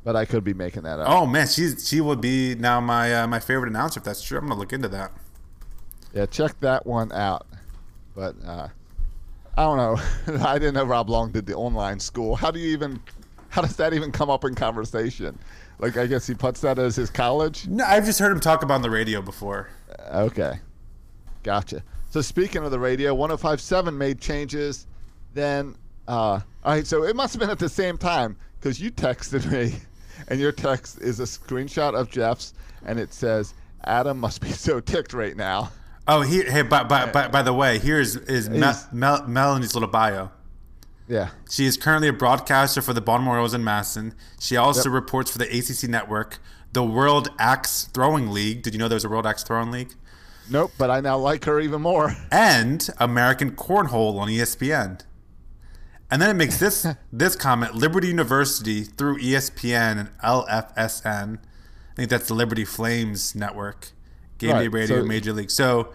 [0.03, 1.09] but I could be making that up.
[1.09, 4.39] Oh man, she's she would be now my uh, my favorite announcer if that's true.
[4.39, 5.13] I'm gonna look into that.
[6.15, 7.47] Yeah, check that one out.
[8.15, 8.69] But uh,
[9.57, 10.45] I don't know.
[10.47, 12.37] I didn't know Rob Long did the online school.
[12.37, 13.01] How do you even?
[13.51, 15.39] How does that even come up in conversation?
[15.79, 17.67] Like, I guess he puts that as his college.
[17.69, 19.69] No, I've just heard him talk about on the radio before.
[20.13, 20.59] Okay.
[21.43, 21.83] Gotcha.
[22.11, 24.87] So speaking of the radio, 1057 made changes.
[25.35, 25.77] Then,
[26.07, 29.51] uh, all right, so it must have been at the same time because you texted
[29.51, 29.77] me,
[30.29, 32.55] and your text is a screenshot of Jeff's,
[32.87, 35.71] and it says, Adam must be so ticked right now.
[36.07, 39.89] Oh, he, hey, by, by, by, by the way, here's is Mel, Mel, Melanie's little
[39.89, 40.31] bio.
[41.09, 41.31] Yeah.
[41.51, 44.13] She is currently a broadcaster for the Baltimore Orioles in MASN.
[44.41, 46.39] She also reports for the ACC Network,
[46.73, 48.63] the World Axe Throwing League.
[48.63, 49.95] Did you know there was a World Axe Throwing League?
[50.51, 52.15] Nope, but I now like her even more.
[52.31, 55.01] and American Cornhole on ESPN.
[56.11, 61.39] And then it makes this this comment: Liberty University through ESPN and LFSN.
[61.39, 63.93] I think that's the Liberty Flames network,
[64.39, 65.51] Game Day Radio, so- Major League.
[65.51, 65.93] So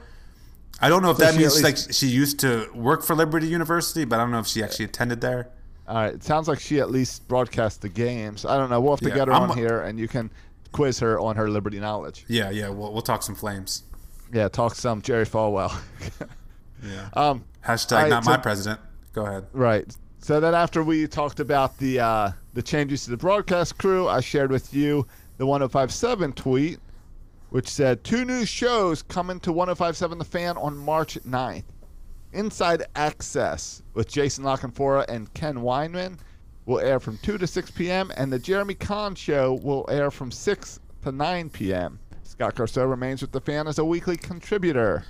[0.82, 3.48] I don't know if So that means at like she used to work for Liberty
[3.48, 5.50] University, but I don't know if she actually attended there.
[5.88, 6.14] All right.
[6.14, 8.46] It sounds like she at least broadcast the games.
[8.46, 8.80] I don't know.
[8.80, 10.30] We'll have to Yeah, get her I'm- on here, and you can
[10.72, 12.26] quiz her on her Liberty knowledge.
[12.28, 12.70] Yeah, yeah.
[12.70, 13.84] We'll we'll talk some flames.
[14.32, 15.74] Yeah, talk some Jerry Falwell.
[16.82, 17.10] Yeah.
[17.14, 18.80] um, Hashtag right, not so- my president.
[19.12, 19.48] Go ahead.
[19.52, 19.94] Right.
[20.20, 24.22] So then after we talked about the uh, the changes to the broadcast crew, I
[24.22, 25.06] shared with you
[25.38, 26.80] the 1057 tweet,
[27.50, 31.64] which said two new shows coming to 1057 The Fan on March 9th.
[32.32, 36.18] Inside Access with Jason La Canfora and Ken Weinman
[36.66, 38.12] will air from 2 to 6 p.m.
[38.18, 42.00] and the Jeremy Conn Show will air from 6 to 9 p.m.
[42.24, 45.04] Scott Garceau remains with The Fan as a weekly contributor.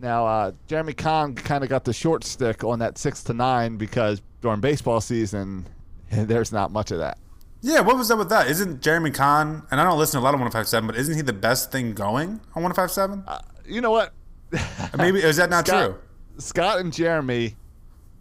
[0.00, 3.76] Now, uh, Jeremy Conn kind of got the short stick on that six to nine
[3.76, 5.66] because during baseball season,
[6.12, 7.18] there's not much of that.
[7.60, 8.48] Yeah, what was up with that?
[8.48, 11.22] Isn't Jeremy Conn, and I don't listen to a lot of 157, but isn't he
[11.22, 13.24] the best thing going on 157?
[13.26, 14.12] Uh, you know what?
[14.96, 15.98] Maybe, is that not Scott, true?
[16.38, 17.56] Scott and Jeremy,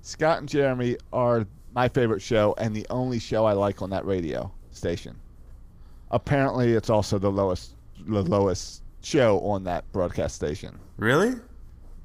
[0.02, 4.06] Scott and Jeremy are my favorite show and the only show I like on that
[4.06, 5.16] radio station.
[6.10, 7.76] Apparently, it's also the lowest,
[8.08, 10.78] the lowest show on that broadcast station.
[10.98, 11.36] Really?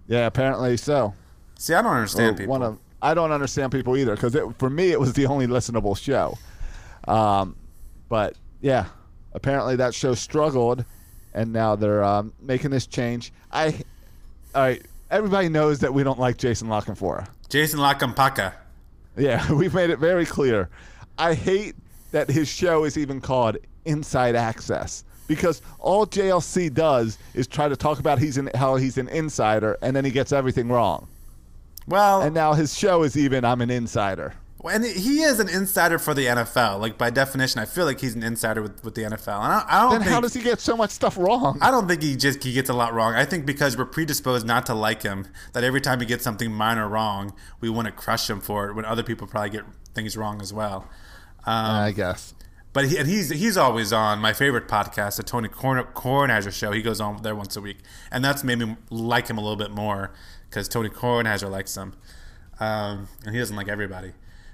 [0.06, 1.14] Yeah, apparently so.
[1.58, 2.50] See, I don't understand Or people.
[2.50, 5.96] One of, I don't understand people either because for me it was the only listenable
[5.96, 6.36] show.
[7.08, 7.56] Um,
[8.08, 8.86] but yeah,
[9.32, 10.84] apparently that show struggled,
[11.34, 13.32] and now they're um, making this change.
[13.50, 13.74] I,
[14.54, 17.28] all right, everybody knows that we don't like Jason La Canfora.
[17.48, 18.54] Jason Lakampaka.
[19.16, 20.68] Yeah, we've made it very clear.
[21.18, 21.74] I hate
[22.12, 27.76] that his show is even called Inside Access because all JLC does is try to
[27.76, 31.08] talk about he's an, how he's an insider, and then he gets everything wrong.
[31.86, 34.34] Well, And now his show is even I'm an insider.
[34.64, 36.80] And he is an insider for the NFL.
[36.80, 39.40] Like by definition, I feel like he's an insider with, with the NFL.
[39.42, 41.58] And I, I don't Then think how does he get so much stuff wrong?
[41.60, 43.14] I don't think he just he gets a lot wrong.
[43.14, 46.52] I think because we're predisposed not to like him, that every time he gets something
[46.52, 48.74] minor wrong, we want to crush him for it.
[48.74, 50.88] When other people probably get things wrong as well.
[51.44, 52.34] Um, I guess.
[52.72, 56.72] But he, and he's he's always on my favorite podcast, the Tony Korn- Kornheiser show.
[56.72, 57.78] He goes on there once a week,
[58.10, 60.12] and that's made me like him a little bit more
[60.48, 61.94] because Tony Kornheiser likes him,
[62.60, 64.12] um, and he doesn't like everybody.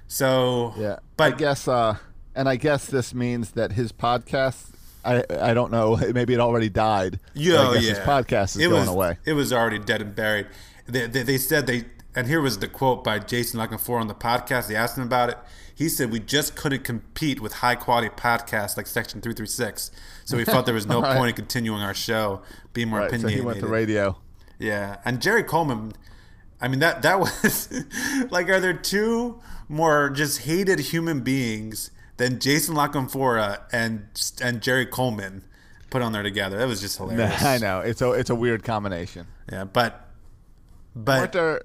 [0.09, 0.97] So Yeah.
[1.17, 1.95] but I guess uh
[2.35, 4.71] and I guess this means that his podcast
[5.05, 7.19] I I don't know, maybe it already died.
[7.33, 7.89] Yeah, I guess yeah.
[7.91, 9.17] his podcast is it going was, away.
[9.25, 10.47] It was already dead and buried.
[10.87, 11.85] They, they, they said they,
[12.15, 14.67] and here was the quote by Jason La Canfora on the podcast.
[14.67, 15.37] They asked him about it.
[15.73, 19.91] He said, "We just couldn't compete with high quality podcasts like Section Three Three Six,
[20.25, 21.15] so we felt there was no Right.
[21.15, 22.41] point in continuing our show,
[22.73, 24.17] being more Right, so opinionated." he went to radio.
[24.57, 25.93] Yeah, and Jerry Coleman.
[26.61, 27.73] I mean that that was
[28.29, 34.07] like, are there two more just hated human beings than Jason La Canfora and
[34.41, 35.43] and Jerry Coleman
[35.89, 36.57] put on there together?
[36.57, 37.43] That was just hilarious.
[37.43, 37.79] I know.
[37.81, 39.27] It's a it's a weird combination.
[39.51, 40.07] Yeah, but
[40.95, 41.61] but there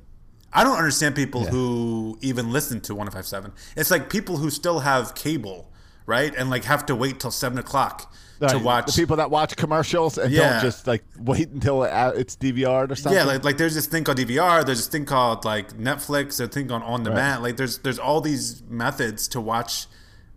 [0.54, 3.52] I don't understand people who even listen to 1057.
[3.76, 5.72] It's like people who still have cable,
[6.06, 6.32] right?
[6.36, 8.14] And like have to wait till seven o'clock
[8.52, 8.86] to watch.
[8.86, 10.54] the people that watch commercials and Yeah.
[10.54, 13.18] don't just like wait until uh, it's DVR'd or something.
[13.18, 14.64] yeah, like, like there's this thing called DVR.
[14.64, 16.36] There's this thing called like Netflix.
[16.38, 17.42] There's a thing called on demand.
[17.42, 19.86] Like there's there's all these methods to watch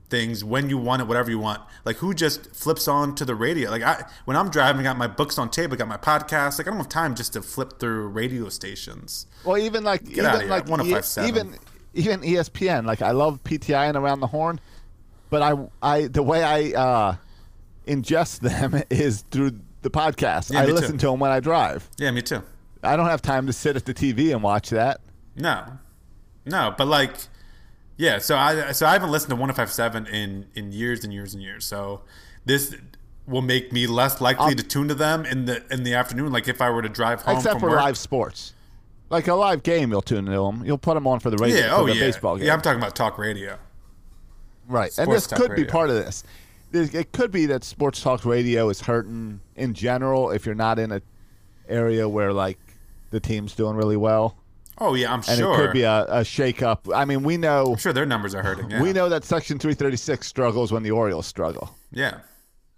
[0.09, 1.61] things when you want it, whatever you want.
[1.83, 3.69] Like who just flips on to the radio?
[3.69, 5.73] Like I when I'm driving, I got my books on tape.
[5.73, 6.57] I got my podcast.
[6.57, 9.25] Like I don't have time just to flip through radio stations.
[9.43, 11.25] Well, even like Get even like 1057.
[11.25, 11.55] E- even
[11.93, 12.85] even ESPN.
[12.85, 14.59] Like I love PTI and Around the Horn,
[15.29, 17.15] but I I the way I uh,
[17.87, 20.51] ingest them is through the podcast.
[20.51, 20.73] Yeah, I me too.
[20.75, 21.89] listen to them when I drive.
[21.97, 22.43] Yeah, me too.
[22.83, 25.01] I don't have time to sit at the TV and watch that.
[25.35, 25.65] No,
[26.45, 27.11] no, but like,
[27.97, 28.17] yeah.
[28.19, 31.65] So I so I haven't listened to 1057 in in years and years and years.
[31.65, 32.01] So
[32.45, 32.75] this
[33.27, 36.31] will make me less likely um, to tune to them in the in the afternoon.
[36.31, 37.79] Like if I were to drive home Except from for work.
[37.79, 38.53] live sports.
[39.09, 40.65] Like a live game, you'll tune to them.
[40.65, 42.47] You'll put them on for the radio yeah, for oh the yeah, baseball game.
[42.47, 42.53] yeah.
[42.53, 43.57] I'm talking about talk radio.
[44.67, 44.91] Right.
[44.91, 46.23] Sports and this could be part of this.
[46.73, 50.91] It could be that sports talk radio is hurting in general if you're not in
[50.91, 51.01] a
[51.69, 52.59] area where like
[53.11, 54.37] the team's doing really well.
[54.79, 55.53] Oh yeah, I'm And sure.
[55.53, 56.87] And it could be a, a shake up.
[56.93, 58.69] I mean, we know I'm sure their numbers are hurting.
[58.69, 58.81] Yeah.
[58.81, 61.73] we know that Section 336 struggles when the Orioles struggle.
[61.91, 62.19] Yeah,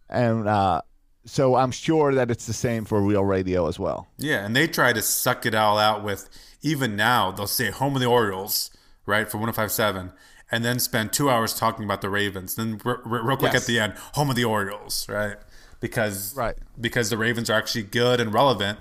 [0.10, 0.82] And uh,
[1.26, 4.08] so I'm sure that it's the same for real radio as well.
[4.18, 6.30] yeah, and they try to suck it all out with.
[6.62, 8.70] Even now, they'll say "Home of the Orioles,"
[9.06, 10.12] right for 105.7,
[10.52, 12.56] and then spend two hours talking about the Ravens.
[12.56, 13.64] Then r- r- real quick Yes.
[13.64, 15.38] at the end, "Home of the Orioles," right?
[15.80, 16.58] Because Right.
[16.80, 18.80] because the Ravens are actually good and relevant,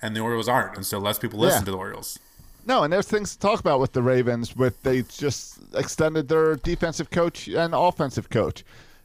[0.00, 1.64] and the Orioles aren't, and so less people listen Yeah.
[1.66, 2.18] to the Orioles.
[2.64, 4.56] No, and there's things to talk about with the Ravens.
[4.56, 8.64] With they just extended their defensive coach and offensive coach.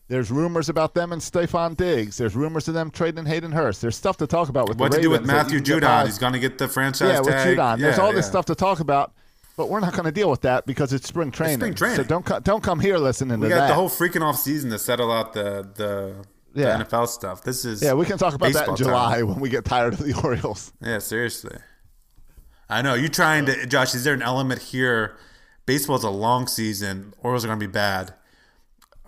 [0.09, 2.17] There's rumors about them and Stefon Diggs.
[2.17, 3.81] There's rumors of them trading Hayden Hurst.
[3.81, 6.05] There's stuff to talk about with What the to do with Matthew Judon?
[6.05, 7.57] He's going to get the franchise yeah, with tag.
[7.57, 7.79] Judon.
[7.79, 9.11] There's Yeah, all this stuff to talk about,
[9.57, 11.55] but we're not going to deal with that because it's spring training.
[11.55, 11.97] It's spring training.
[11.97, 14.69] So don't co- don't come here listening We to got the whole freaking off season
[14.69, 16.77] to settle out the the, Yeah.
[16.77, 17.43] the NFL stuff.
[17.43, 18.85] This is yeah, we can talk about that in baseball time.
[18.87, 20.71] July when we get tired of the Orioles.
[20.81, 21.57] Yeah, seriously.
[22.69, 23.93] I know you trying to, Josh.
[23.95, 25.17] Is there an element here?
[25.65, 27.13] Baseball's a long season.
[27.21, 28.13] Orioles are going to be bad.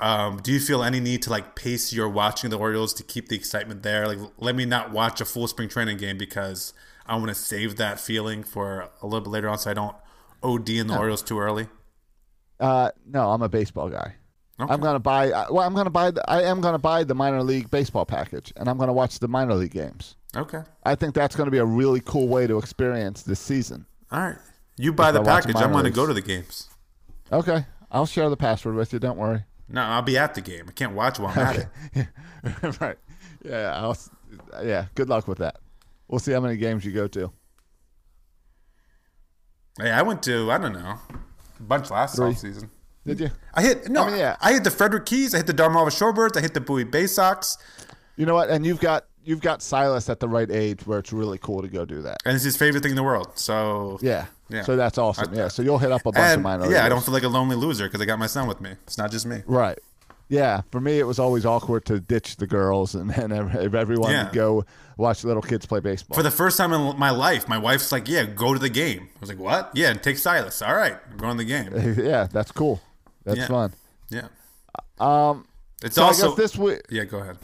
[0.02, 3.28] Um, do you feel any need to like pace your watching the Orioles to keep
[3.28, 4.08] the excitement there?
[4.08, 6.74] Like, let me not watch a full spring training game because
[7.06, 9.96] I want to save that feeling for a little bit later on, so I don't
[10.44, 11.68] OD in the Orioles too early.
[12.60, 14.16] Uh, no, I'm a baseball guy.
[14.60, 14.74] Okay.
[14.74, 15.32] I'm gonna buy.
[15.32, 16.12] uh, Well, I'm gonna buy.
[16.12, 19.28] The, I am gonna buy the minor league baseball package, and I'm gonna watch the
[19.30, 20.16] minor league games.
[20.36, 23.88] Okay, I think that's going to be a really cool way to experience this season.
[24.12, 24.36] all right.
[24.78, 25.56] You buy If the I package.
[25.56, 25.96] I'm going to leagues.
[25.96, 26.70] go to the games.
[27.32, 29.00] Okay, I'll share the password with you.
[29.00, 29.44] Don't worry.
[29.68, 30.66] No, I'll be at the game.
[30.68, 32.08] I can't watch while I'm at it.
[32.80, 32.98] right.
[33.44, 33.74] Yeah.
[33.76, 33.98] I'll,
[34.64, 34.86] yeah.
[34.94, 35.58] Good luck with that.
[36.08, 37.32] We'll see how many games you go to.
[39.80, 40.98] Hey, I went to I don't know
[41.60, 42.30] a bunch last Three.
[42.30, 42.70] off season.
[43.06, 43.32] Did you?
[43.54, 44.36] I hit no, I mean, yeah.
[44.42, 47.08] I hit the Frederick Keys, I hit the Delmarva Shorebirds, I hit the Bowie Bay
[47.08, 47.58] Sox,
[48.18, 48.50] You know what?
[48.50, 51.68] And you've got you've got Silas at the right age where it's really cool to
[51.68, 52.18] go do that.
[52.26, 53.32] and it's his favorite thing in the world.
[53.36, 54.26] So Yeah.
[54.50, 54.64] Yeah.
[54.64, 55.34] So that's awesome.
[55.34, 55.48] I- yeah.
[55.48, 56.72] So you'll hit up a bunch and of mine.
[56.72, 58.72] yeah, I don't feel like a lonely loser because I got my son with me.
[58.88, 59.44] It's not just me.
[59.46, 59.78] Right.
[60.30, 60.62] Yeah.
[60.72, 64.30] For me, it was always awkward to ditch the girls and then everyone Yeah.
[64.32, 64.64] go
[64.98, 66.16] watch little kids play baseball.
[66.16, 69.10] For the first time in my life, my wife's like, "Yeah, go to the game."
[69.16, 70.62] I was like, "What?" Yeah, and take Silas.
[70.62, 71.96] All right, I'm going to the game.
[72.06, 72.80] yeah, that's cool.
[73.26, 73.48] That's Yeah.
[73.48, 73.74] fun.
[74.10, 74.28] Yeah,
[75.00, 75.46] Um,
[75.84, 76.82] it's so also this week.
[76.90, 77.38] Yeah, go ahead.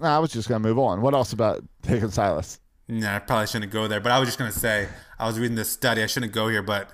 [0.00, 1.00] Nah, I was just gonna move on.
[1.02, 2.60] What else about taking Silas?
[2.88, 4.00] Nah, I probably shouldn't go there.
[4.00, 4.88] But I was just gonna say
[5.18, 6.02] I was reading this study.
[6.02, 6.90] I shouldn't go here, but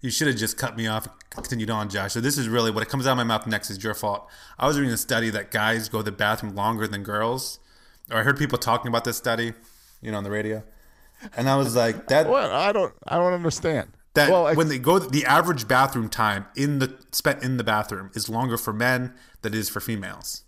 [0.00, 2.12] you should have just cut me off continued on, Josh.
[2.12, 4.28] So this is really what it comes out of my mouth next is your fault.
[4.58, 7.58] I was reading a study that guys go to the bathroom longer than girls,
[8.10, 9.52] or I heard people talking about this study,
[10.00, 10.62] you know, on the radio,
[11.36, 12.50] and I was like, that What?
[12.50, 12.94] I don't.
[13.06, 13.90] I don't understand.
[14.14, 18.10] that well, when they go, the average bathroom time in the spent in the bathroom
[18.14, 20.44] is longer for men than it is for females.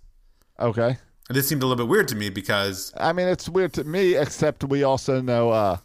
[0.59, 0.97] okay.
[1.29, 3.85] And this seemed a little bit weird to me because I mean, it's weird to
[3.85, 4.15] me.
[4.17, 5.51] Except we also know.
[5.51, 5.77] Uh,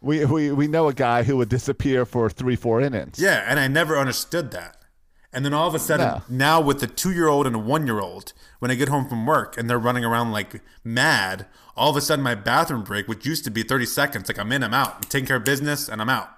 [0.00, 3.18] we, we we know a guy who would disappear for three four innings.
[3.18, 4.76] Yeah, and I never understood that.
[5.32, 6.22] And then all of a sudden, No.
[6.28, 9.08] now with the two year old and a one year old, when I get home
[9.08, 11.46] from work and they're running around like mad,
[11.76, 14.50] all of a sudden my bathroom break, which used to be 30 seconds, like I'm
[14.50, 14.94] in, I'm out.
[14.96, 16.30] I'm taking care of business and I'm out.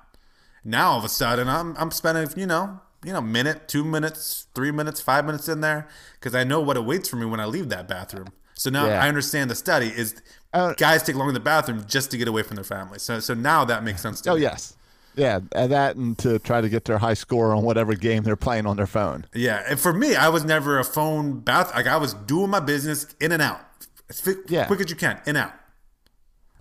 [0.65, 4.47] Now all of a sudden I'm, I'm spending, you know, you know, minute, two minutes,
[4.55, 5.89] three minutes, five minutes in there
[6.21, 8.29] because I know what awaits for me when I leave that bathroom.
[8.55, 9.03] So now Yeah.
[9.03, 10.21] I understand the study is
[10.53, 12.98] Uh, guys take longer in the bathroom just to get away from their family.
[12.98, 14.42] So so now that makes sense to Oh me.
[14.42, 14.76] yes.
[15.14, 18.64] Yeah, that and to try to get their high score on whatever game they're playing
[18.66, 19.26] on their phone.
[19.34, 21.70] Yeah, and for me, I was never a phone bath.
[21.74, 23.61] Like I was doing my business in and out,
[24.09, 24.64] as Yeah.
[24.66, 25.53] quick as you can, in and out.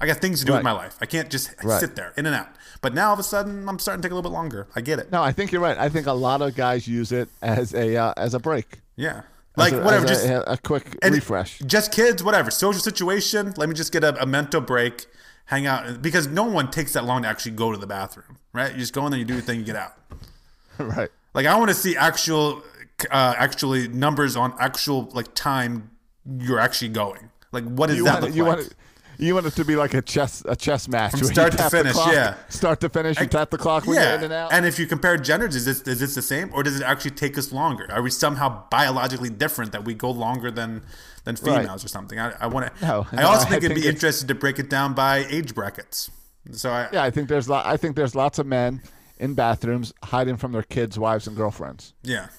[0.02, 0.58] I got things to do Right.
[0.60, 0.98] with my life.
[1.00, 1.80] I can't just Right.
[1.80, 2.50] sit there in and out.
[2.82, 4.68] But now all of a sudden, I'm starting to take a little bit longer.
[4.76, 5.12] I get it.
[5.12, 5.78] No, I think you're right.
[5.78, 9.22] I think a lot of guys use it as a uh, as a break, Yeah,
[9.56, 11.60] like a- whatever, just a, a quick refresh.
[11.60, 12.52] Just kids, whatever.
[12.52, 13.54] Social situation.
[13.58, 15.06] Let me just get a, a mental break,
[15.46, 18.72] hang out, because no one takes that long to actually go to the bathroom, right?
[18.72, 19.94] You just go in there, you do your thing, you get out.
[20.78, 21.10] right.
[21.34, 22.64] Like I want to see actual,
[23.10, 25.92] uh, actually numbers on actual like time
[26.40, 27.30] you're actually going.
[27.52, 28.58] Like what does You that want look you like?
[28.58, 28.76] want
[29.22, 31.94] you want it to be like a chess a chess match you start to finish,
[31.94, 32.36] clock, yeah.
[32.50, 34.52] Start to finish, you tap the clock when you're in and out.
[34.66, 37.38] if you compare genders, is this is this the same, or does it actually take
[37.38, 37.88] us longer?
[37.92, 40.82] Are we somehow biologically different that we go longer than
[41.24, 41.86] than females Right.
[41.86, 42.20] or something?
[42.20, 42.86] I, I want to.
[42.86, 45.26] No, I no, also I think it'd think be interesting to break it down by
[45.30, 46.10] age brackets.
[46.52, 48.82] So I, yeah, I think there's lo- I think there's lots of men
[49.20, 51.94] in bathrooms hiding from their kids, wives, and girlfriends.
[52.02, 52.30] yeah,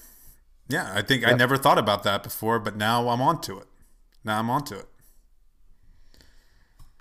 [0.69, 0.91] yeah.
[0.93, 3.69] I think I never thought about that before, but now I'm onto it.
[4.25, 4.87] Now I'm onto it.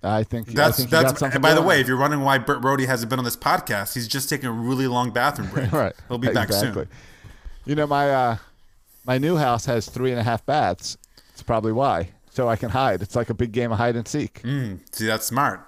[0.04, 1.22] I think I That's think you got that's.
[1.22, 3.94] And by the way, if you're wondering why Burt Brody hasn't been on this podcast,
[3.94, 5.72] he's just taking a really long bathroom break.
[5.74, 6.86] right, He'll be back exactly.
[6.86, 6.90] soon.
[7.66, 8.38] You know, my uh,
[9.06, 10.98] my new house has three and a half baths.
[11.34, 12.10] It's probably why.
[12.32, 13.02] So I can hide.
[13.02, 14.42] It's like a big game of hide and seek.
[14.42, 15.68] Mm, see, that's smart.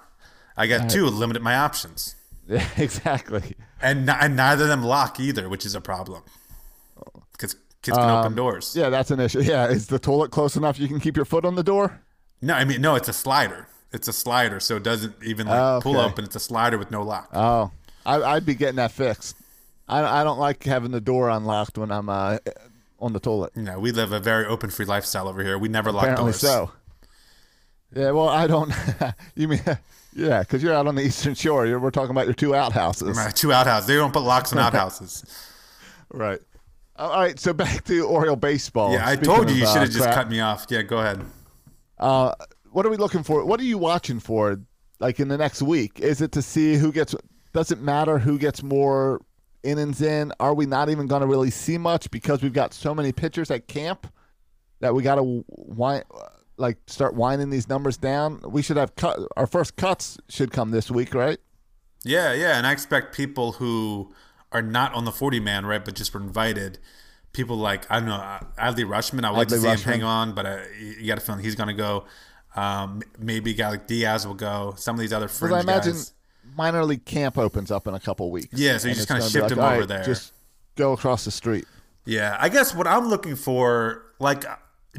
[0.56, 2.14] I got two, limited my options.
[2.48, 3.54] Yeah, exactly.
[3.82, 6.22] And, and neither of them lock either, which is a problem.
[7.32, 8.76] Because kids can open doors.
[8.76, 9.40] Um, Yeah, that's an issue.
[9.42, 12.00] Yeah, is the toilet close enough you can keep your foot on the door?
[12.40, 13.68] No, I mean, no, it's a slider.
[13.94, 16.76] It's a slider, so it doesn't even like Oh, pull up, and It's a slider
[16.76, 17.28] with no lock.
[17.32, 17.70] Oh,
[18.04, 19.36] I, I'd be getting that fixed.
[19.88, 22.38] I, I don't like having the door unlocked when I'm uh,
[22.98, 23.56] on the toilet.
[23.56, 25.58] no, we live a very open, free lifestyle over here.
[25.58, 26.40] We never lock Apparently doors.
[26.40, 26.72] so.
[27.94, 28.72] Yeah, well, I don't.
[29.36, 29.60] you mean,
[30.14, 31.66] yeah, because you're out on the eastern shore.
[31.66, 33.16] You're, we're talking about your two outhouses.
[33.16, 33.86] Right, two outhouses.
[33.86, 35.24] They don't put locks on outhouses.
[36.12, 36.38] Right.
[36.96, 38.92] All right, so back to Oriole baseball.
[38.92, 40.66] Yeah, I Speaking told you you uh, should have just crap, cut me off.
[40.68, 41.24] Yeah, go ahead.
[41.98, 42.32] Uh,
[42.74, 43.44] what are we looking for?
[43.44, 44.60] What are you watching for?
[44.98, 46.00] Like in the next week?
[46.00, 47.14] Is it to see who gets?
[47.52, 49.20] Does it matter who gets more
[49.62, 50.32] innings in?
[50.40, 53.50] Are we not even going to really see much because we've got so many pitchers
[53.52, 54.12] at camp
[54.80, 56.04] that we got to wind,
[56.56, 58.40] like start winding these numbers down?
[58.44, 59.20] We should have cut.
[59.36, 61.38] Our first cuts should come this week, right?
[62.02, 64.12] Yeah, yeah, and I expect people who
[64.50, 66.80] are not on the 40 man, right, but just were invited.
[67.32, 69.24] People like I don't know uh, Adley Rutschman.
[69.24, 70.66] I would like to Adley see him hang on, but uh, I,
[71.00, 72.06] you got a feeling he's going to go.
[72.54, 74.74] Um, maybe a guy like Diaz will go.
[74.76, 76.12] Some of these other Because fringe I imagine guys.
[76.56, 78.48] minor league camp opens up in a couple weeks.
[78.58, 80.04] Yeah, so you just kinda shift like, him over right, there.
[80.04, 80.32] Just
[80.76, 81.66] go across the street.
[82.04, 84.44] Yeah, I guess what I'm looking for, like,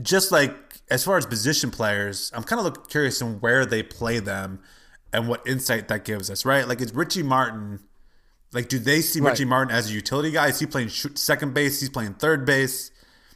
[0.01, 0.53] just like
[0.89, 4.59] as far as position players, I'm kind of look, curious in where they play them
[5.13, 6.67] and what insight that gives us, right?
[6.67, 7.79] Like, is Richie Martin,
[8.51, 9.31] like, do they see Right.
[9.31, 10.47] Richie Martin as a utility guy?
[10.49, 11.79] Is he playing second base?
[11.79, 12.91] He's playing third base?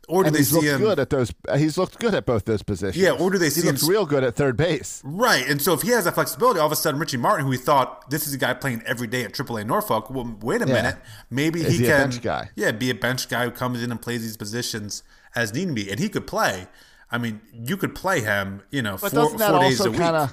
[0.10, 0.80] Or do And they he's see looked him?
[0.82, 1.32] good at those.
[1.47, 3.01] Uh, he's looked good at both those positions.
[3.01, 5.01] Yeah, or do they see he him looks real good at third base?
[5.05, 7.51] Right, and so if he has that flexibility, all of a sudden Richie Martin, who
[7.51, 10.68] we thought this is a guy playing every day at AAA Norfolk, well, wait a
[10.68, 10.74] Yeah.
[10.74, 10.95] minute,
[11.30, 12.49] maybe Is he he a can, bench guy?
[12.55, 15.03] yeah, be a bench guy who comes in and plays these positions
[15.36, 16.68] as need be, and he could play.
[17.12, 19.99] I mean, you could play him, you know, But four, four days a week.
[19.99, 20.32] kind of?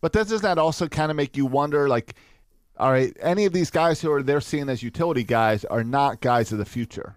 [0.00, 2.14] But doesn't that also kind of make you wonder, like,
[2.76, 6.20] all right, any of these guys who are they're seeing as utility guys are not
[6.20, 7.16] guys of the future.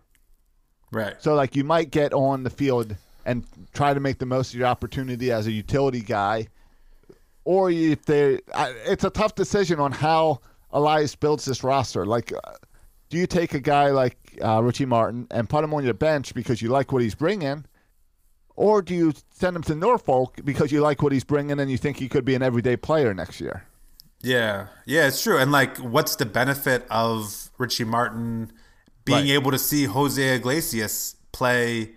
[0.91, 1.15] Right?
[1.19, 4.59] So like you might get on the field and try to make the most of
[4.59, 6.47] your opportunity as a utility guy,
[7.43, 8.39] or if they,
[8.85, 10.39] it's a tough decision on how
[10.71, 12.05] Elias builds this roster.
[12.05, 12.53] Like, uh,
[13.09, 16.33] do you take a guy like uh, Richie Martin and put him on your bench
[16.33, 17.65] because you like what he's bringing,
[18.55, 21.77] or do you send him to Norfolk because you like what he's bringing and you
[21.77, 23.65] think he could be an everyday player next year?
[24.21, 25.37] Yeah, yeah, it's true.
[25.37, 28.51] And like, what's the benefit of Richie Martin
[29.05, 29.29] being Right.
[29.31, 31.91] able to see Jose Iglesias play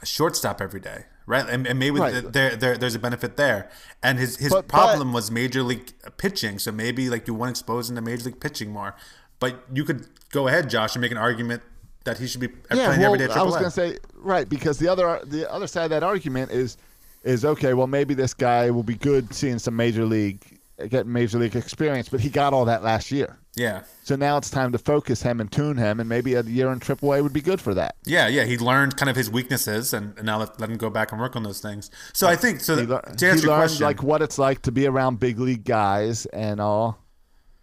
[0.00, 1.48] a shortstop every day, right?
[1.48, 2.12] And, and maybe Right.
[2.12, 3.68] th- there, there there's a benefit there.
[4.02, 7.58] And his his But- problem was major league pitching, so maybe like you want to
[7.58, 8.94] expose him to major league pitching more.
[9.40, 11.62] But you could go ahead, Josh, and make an argument
[12.04, 13.24] that he should be uh, playing every day.
[13.24, 16.02] At I was going to say right because the other the other side of that
[16.02, 16.76] argument is
[17.24, 17.74] is okay.
[17.74, 20.57] Well, maybe this guy will be good seeing some major league
[20.88, 23.38] getting major league experience, but he got all that last year.
[23.56, 26.70] yeah, So now it's time to focus him and tune him, and maybe a year
[26.70, 27.96] in AAA would be good for that.
[28.04, 28.44] yeah, yeah.
[28.44, 31.20] He learned kind of his weaknesses, and, and now let, let him go back and
[31.20, 31.90] work on those things.
[32.12, 32.76] So I think so.
[32.76, 35.64] He, to answer your learned question, like what it's like to be around big league
[35.64, 36.98] guys and all.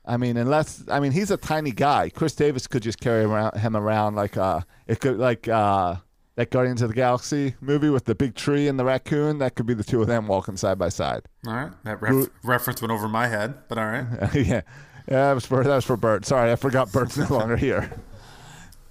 [0.07, 2.09] I mean, unless I mean he's a tiny guy.
[2.09, 5.95] Chris Davis could just carry around him around like uh it could like uh
[6.35, 9.39] that Guardians of the Galaxy movie with the big tree and the raccoon.
[9.39, 11.23] That could be the two of them walking side by side.
[11.47, 14.05] all right, that ref- reference went over my head, but all right.
[14.33, 14.61] yeah, yeah,
[15.07, 16.25] that was for that was for Bert.
[16.25, 17.91] Sorry, I forgot Bert's no longer here.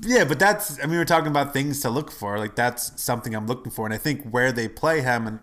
[0.01, 2.37] Yeah, but that's I mean we're talking about things to look for.
[2.37, 5.39] Like that's something I'm looking for, and I think where they play him and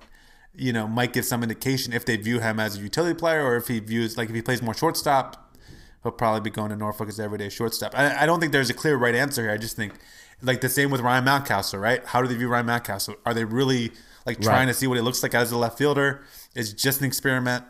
[0.54, 3.56] you know might give some indication if they view him as a utility player or
[3.56, 5.56] if he views like if he plays more shortstop,
[6.04, 7.97] he'll probably be going to Norfolk as everyday shortstop.
[7.97, 9.52] I, I don't think there's a clear right answer here.
[9.52, 9.93] I just think
[10.42, 12.04] like the same with Ryan Mountcastle, right?
[12.06, 13.16] How do they view Ryan Mountcastle?
[13.26, 13.92] Are they really
[14.26, 16.24] like trying to see what it looks like as a left fielder?
[16.56, 17.64] Is it just an experiment,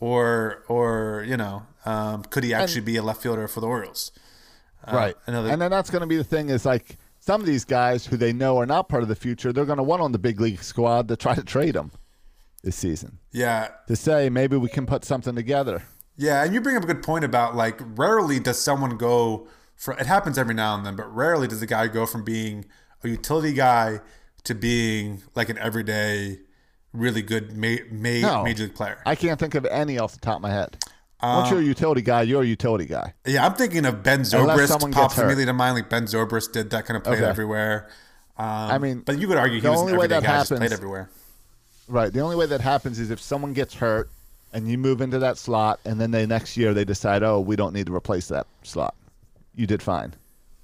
[0.00, 4.12] or or you know um, could he actually be a left fielder for the Orioles?
[4.86, 5.16] Uh, right.
[5.26, 8.04] another- and then that's going to be the thing is like some of these guys
[8.04, 10.18] who they know are not part of the future, they're going to want on the
[10.18, 11.92] big league squad to try to trade them
[12.64, 15.84] this season Yeah, to say maybe we can put something together.
[16.16, 19.46] Yeah, and you bring up a good point about like rarely does someone go
[19.76, 22.64] for it happens every now and then, but rarely does a guy go from being
[23.04, 24.00] a utility guy
[24.44, 26.38] to being like an everyday,
[26.92, 28.44] really good ma- ma- No.
[28.44, 28.98] major league player.
[29.06, 30.78] I can't think of any off the top of my head.
[31.22, 33.14] Once you're a utility guy, you're a utility guy.
[33.24, 35.76] yeah, I'm thinking of Ben Zobrist someone pops immediately to mind.
[35.76, 37.24] Like Ben Zobrist did that kind of play Okay.
[37.24, 37.88] everywhere.
[38.36, 40.48] Um, I mean, but you could argue he the was only way that guy, just
[40.48, 41.10] played happens- everywhere.
[41.86, 42.12] Right.
[42.12, 44.10] The only way that happens is if someone gets hurt
[44.52, 47.54] and you move into that slot, and then they next year they decide, oh, we
[47.54, 48.94] don't need to replace that slot.
[49.54, 50.14] You did fine.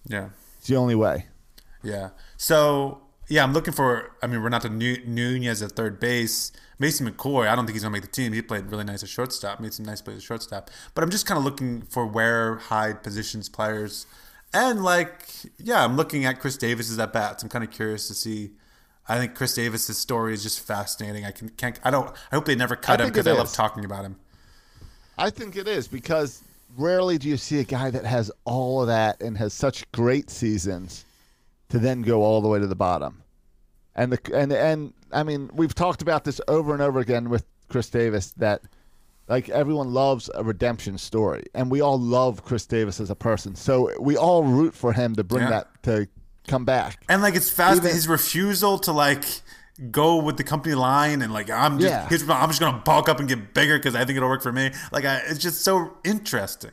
[0.07, 0.30] Yeah.
[0.59, 1.26] It's the only way.
[1.82, 2.11] Yeah.
[2.36, 4.16] So yeah, I'm looking for.
[4.22, 6.51] I mean, Renato Nu- Nunez at third base.
[6.78, 7.47] Mason McCoy.
[7.47, 8.32] I don't think he's gonna make the team.
[8.32, 9.61] He played really nice at shortstop.
[9.61, 10.70] Made some nice plays at shortstop.
[10.95, 14.07] But I'm just kind of looking for where high positions players,
[14.55, 15.28] and like
[15.59, 17.43] yeah, I'm looking at Chris Davis's at bats.
[17.43, 18.53] I'm kind of curious to see.
[19.11, 21.24] I think Chris Davis's story is just fascinating.
[21.24, 21.78] I can can't.
[21.84, 22.09] I don't.
[22.32, 24.16] I hope they never cut I him because I love talking about him.
[25.18, 26.43] I think it is because
[26.76, 30.30] rarely do you see a guy that has all of that and has such great
[30.30, 31.04] seasons
[31.70, 33.22] to then go all the way to the bottom.
[33.94, 37.44] And the and and I mean, we've talked about this over and over again with
[37.68, 38.62] Chris Davis that
[39.28, 43.54] like everyone loves a redemption story and we all love Chris Davis as a person.
[43.56, 45.50] So we all root for him to bring Yeah.
[45.50, 46.08] that to
[46.46, 47.02] come back.
[47.08, 49.24] And like it's fast Even- his refusal to like
[49.90, 52.08] go with the company line and like I'm just Yeah.
[52.08, 54.52] here's- I'm just gonna bulk up and get bigger because I think it'll work for
[54.52, 54.72] me.
[54.92, 56.72] Like I, it's just so interesting.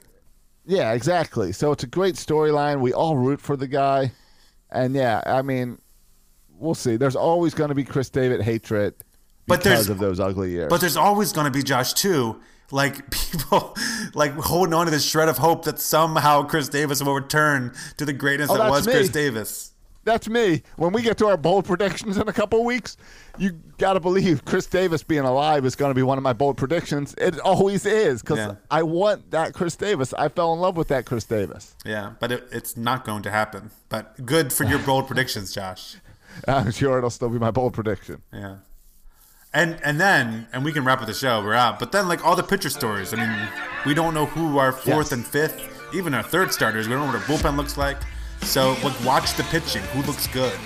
[0.65, 1.51] Yeah, exactly.
[1.51, 2.79] So it's a great storyline.
[2.79, 4.11] We all root for the guy.
[4.71, 5.79] And yeah, I mean,
[6.57, 6.97] we'll see.
[6.97, 8.95] There's always going to be Chris Davis hatred
[9.45, 10.69] But there's- because of those ugly years.
[10.69, 12.41] But there's always gonna be Josh too.
[12.71, 13.77] Like people
[14.15, 18.05] like holding on to this shred of hope that somehow Chris Davis will return to
[18.05, 19.09] the greatness Oh, that was Chris.
[19.09, 19.71] Davis.
[20.05, 20.61] That's me.
[20.77, 22.95] When we get to our bold predictions in a couple weeks,
[23.39, 26.31] you got to believe Chris Davis being alive is going to be one of my
[26.31, 27.15] bold predictions.
[27.17, 28.55] It always is because Yeah.
[28.69, 30.13] I want that Chris Davis.
[30.13, 31.75] I fell in love with that Chris Davis.
[31.83, 33.71] Yeah, but it, it's not going to happen.
[33.89, 35.95] But good for your bold predictions, Josh.
[36.47, 38.21] I'm sure it'll still be my bold prediction.
[38.31, 38.57] Yeah.
[39.53, 41.41] And and then and we can wrap up the show.
[41.41, 41.79] We're out.
[41.79, 43.13] But then like all the pitcher stories.
[43.13, 43.49] I mean,
[43.85, 45.11] we don't know who our fourth Yes.
[45.13, 46.87] and fifth, even our third starters.
[46.87, 47.97] We don't know what our bullpen looks like.
[48.41, 49.81] So like, watch the pitching.
[49.93, 50.57] Who looks good?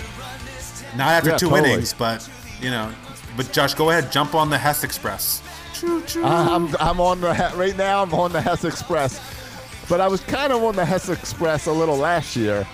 [0.96, 1.72] Not after Yeah, two totally.
[1.74, 2.28] innings, but
[2.62, 2.92] you know.
[3.38, 5.42] But Josh, go ahead, jump on the Hess Express.
[5.74, 6.26] Choo choo.
[6.26, 8.02] Uh, I'm I'm on the right now.
[8.04, 9.22] I'm on the Hess Express,
[9.88, 12.68] but I was kind of on the Hess Express a little last year,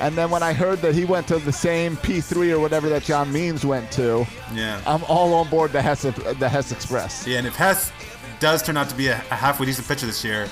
[0.00, 3.02] and then when I heard that he went to the same P3 or whatever that
[3.02, 4.80] John Means went to, yeah.
[4.86, 7.26] I'm all on board the Hess the Hess Express.
[7.26, 7.90] Yeah, and if Hess
[8.38, 10.48] does turn out to be a, a halfway decent pitcher this year,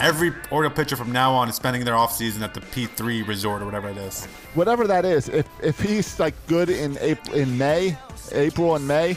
[0.00, 3.64] every Oriole pitcher from now on is spending their offseason at the P3 resort or
[3.64, 4.24] whatever it is.
[4.54, 7.96] Whatever that is, if if he's like good in April, in May,
[8.32, 9.16] April and May,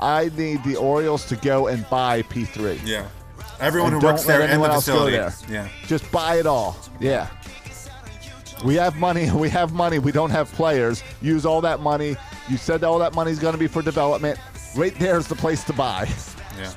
[0.00, 2.80] I need the Orioles to go and buy P3.
[2.84, 3.08] Yeah.
[3.60, 5.16] Everyone And who works there and anyone the facility.
[5.16, 5.32] there.
[5.48, 5.68] Yeah.
[5.86, 6.78] Just buy it all.
[6.98, 7.28] Yeah.
[8.64, 9.30] We have money.
[9.34, 9.98] We have money.
[9.98, 11.02] We don't have players.
[11.20, 12.16] Use all that money.
[12.48, 14.38] You said all that money is going to be for development.
[14.76, 16.08] Right there's the place to buy.
[16.58, 16.72] Yeah.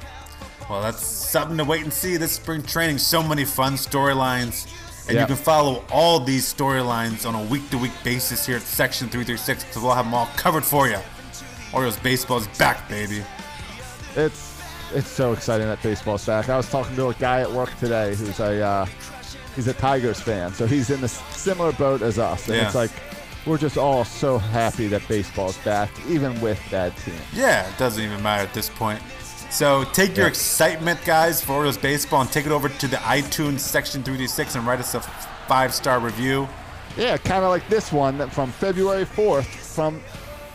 [0.69, 2.97] Well, that's something to wait and see this spring training.
[2.97, 4.67] So many fun storylines.
[5.07, 5.21] And Yeah.
[5.21, 9.09] you can follow all these storylines on a week to week basis here at Section
[9.09, 10.97] 336 because we'll have them all covered for you.
[11.73, 13.23] Orioles baseball is back, baby.
[14.15, 14.51] It's
[14.93, 16.47] it's so exciting that baseball's back.
[16.49, 18.85] I was talking to a guy at work today who's a uh,
[19.55, 22.65] he's a Tigers fan, so he's in the s- similar boat as us, and Yeah.
[22.67, 22.91] it's like
[23.45, 27.19] we're just all so happy that baseball's back, even with bad teams.
[27.33, 29.01] Yeah, it doesn't even matter at this point.
[29.53, 33.59] So take your excitement, guys, for Orioles baseball and take it over to the iTunes
[33.59, 34.99] Section 336 and write us a
[35.47, 36.49] five star review.
[36.97, 40.01] Yeah, kind of like this one from February 4th from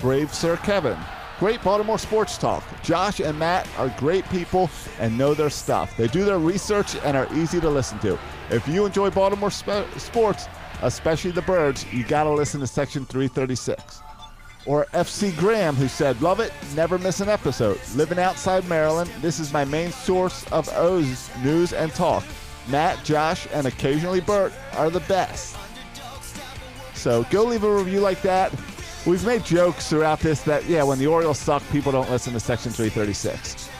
[0.00, 0.98] Brave Sir Kevin.
[1.38, 2.64] Great Baltimore sports talk.
[2.82, 4.68] Josh and Matt are great people
[4.98, 5.96] and know their stuff.
[5.96, 8.18] They do their research and are easy to listen to.
[8.50, 10.48] If you enjoy Baltimore spe- sports,
[10.82, 14.02] especially the birds, you got to listen to Section 336.
[14.68, 17.80] Or FC Graham, who said, Love it, never miss an episode.
[17.94, 22.22] Living outside Maryland, this is my main source of O's news and talk.
[22.68, 25.56] Matt, Josh, and occasionally Bert are the best.
[26.92, 28.52] So go leave a review like that.
[29.06, 32.40] We've made jokes throughout this that, yeah, when the Orioles suck, people don't listen to
[32.40, 33.70] Section 336.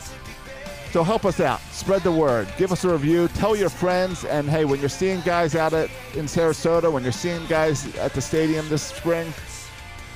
[0.91, 1.61] So help us out.
[1.71, 2.49] Spread the word.
[2.57, 3.29] Give us a review.
[3.29, 4.25] Tell your friends.
[4.25, 8.15] And hey, when you're seeing guys out at in Sarasota, when you're seeing guys at
[8.15, 9.35] the stadium this spring,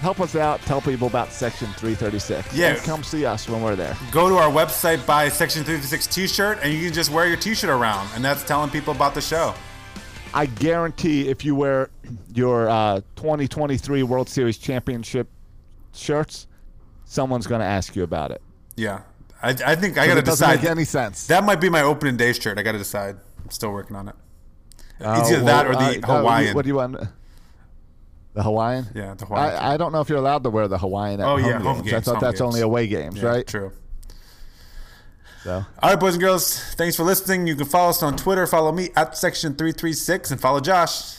[0.02, 0.60] help us out.
[0.62, 2.54] Tell people about Section 336.
[2.54, 2.74] Yeah.
[2.74, 3.96] And come see us when we're there.
[4.10, 7.36] Go to our website, buy Section 336 t shirt, and you can just wear your
[7.38, 8.08] t shirt around.
[8.14, 9.54] And that's telling people about the show.
[10.34, 11.90] I guarantee if you wear
[12.34, 15.28] your uh, 2023 World Series championship
[15.94, 16.46] shirts,
[17.04, 18.42] someone's going to ask you about it.
[18.76, 19.02] Yeah.
[19.42, 20.62] I, I think I got to doesn't decide.
[20.62, 21.26] make any sense.
[21.26, 22.58] That might be my opening day shirt.
[22.58, 23.16] I got to decide.
[23.44, 24.14] I'm still working on it.
[25.00, 26.54] It's either that or the uh, uh, Hawaiian.
[26.54, 26.96] What do you want?
[28.34, 28.86] The Hawaiian?
[28.94, 29.56] Yeah, the Hawaiian.
[29.56, 31.58] I, I don't know if you're allowed to wear the Hawaiian at Oh, home yeah,
[31.58, 31.92] home games.
[31.94, 32.40] I thought that's games.
[32.40, 33.46] only away games, Yeah, right?
[33.46, 33.72] True.
[35.44, 36.56] So All right, boys and girls.
[36.74, 37.46] Thanks for listening.
[37.46, 38.46] You can follow us on Twitter.
[38.46, 41.16] Follow me at Section336 and follow Josh.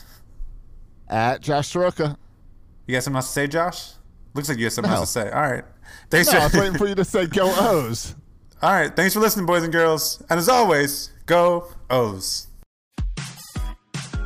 [1.09, 2.17] at Josh Soroka.
[2.87, 3.91] You got something else to say, Josh?
[4.33, 4.97] Looks like you got something No.
[4.99, 5.31] else to say.
[5.31, 5.63] All right.
[6.09, 8.15] Thanks No, I was waiting for you to say go O's.
[8.61, 8.95] All right.
[8.95, 10.23] Thanks for listening, boys and girls.
[10.29, 12.47] And as always, go O's.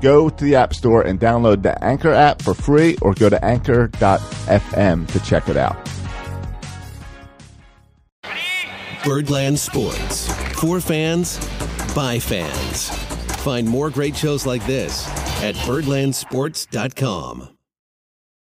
[0.00, 3.42] Go to the App Store and download the Anchor app for free or go to
[3.44, 5.76] anchor.fm to check it out.
[9.04, 10.32] Birdland Sports.
[10.60, 11.38] For fans,
[11.94, 12.88] by fans.
[13.44, 15.06] Find more great shows like this
[15.42, 17.55] at birdlandsports.com.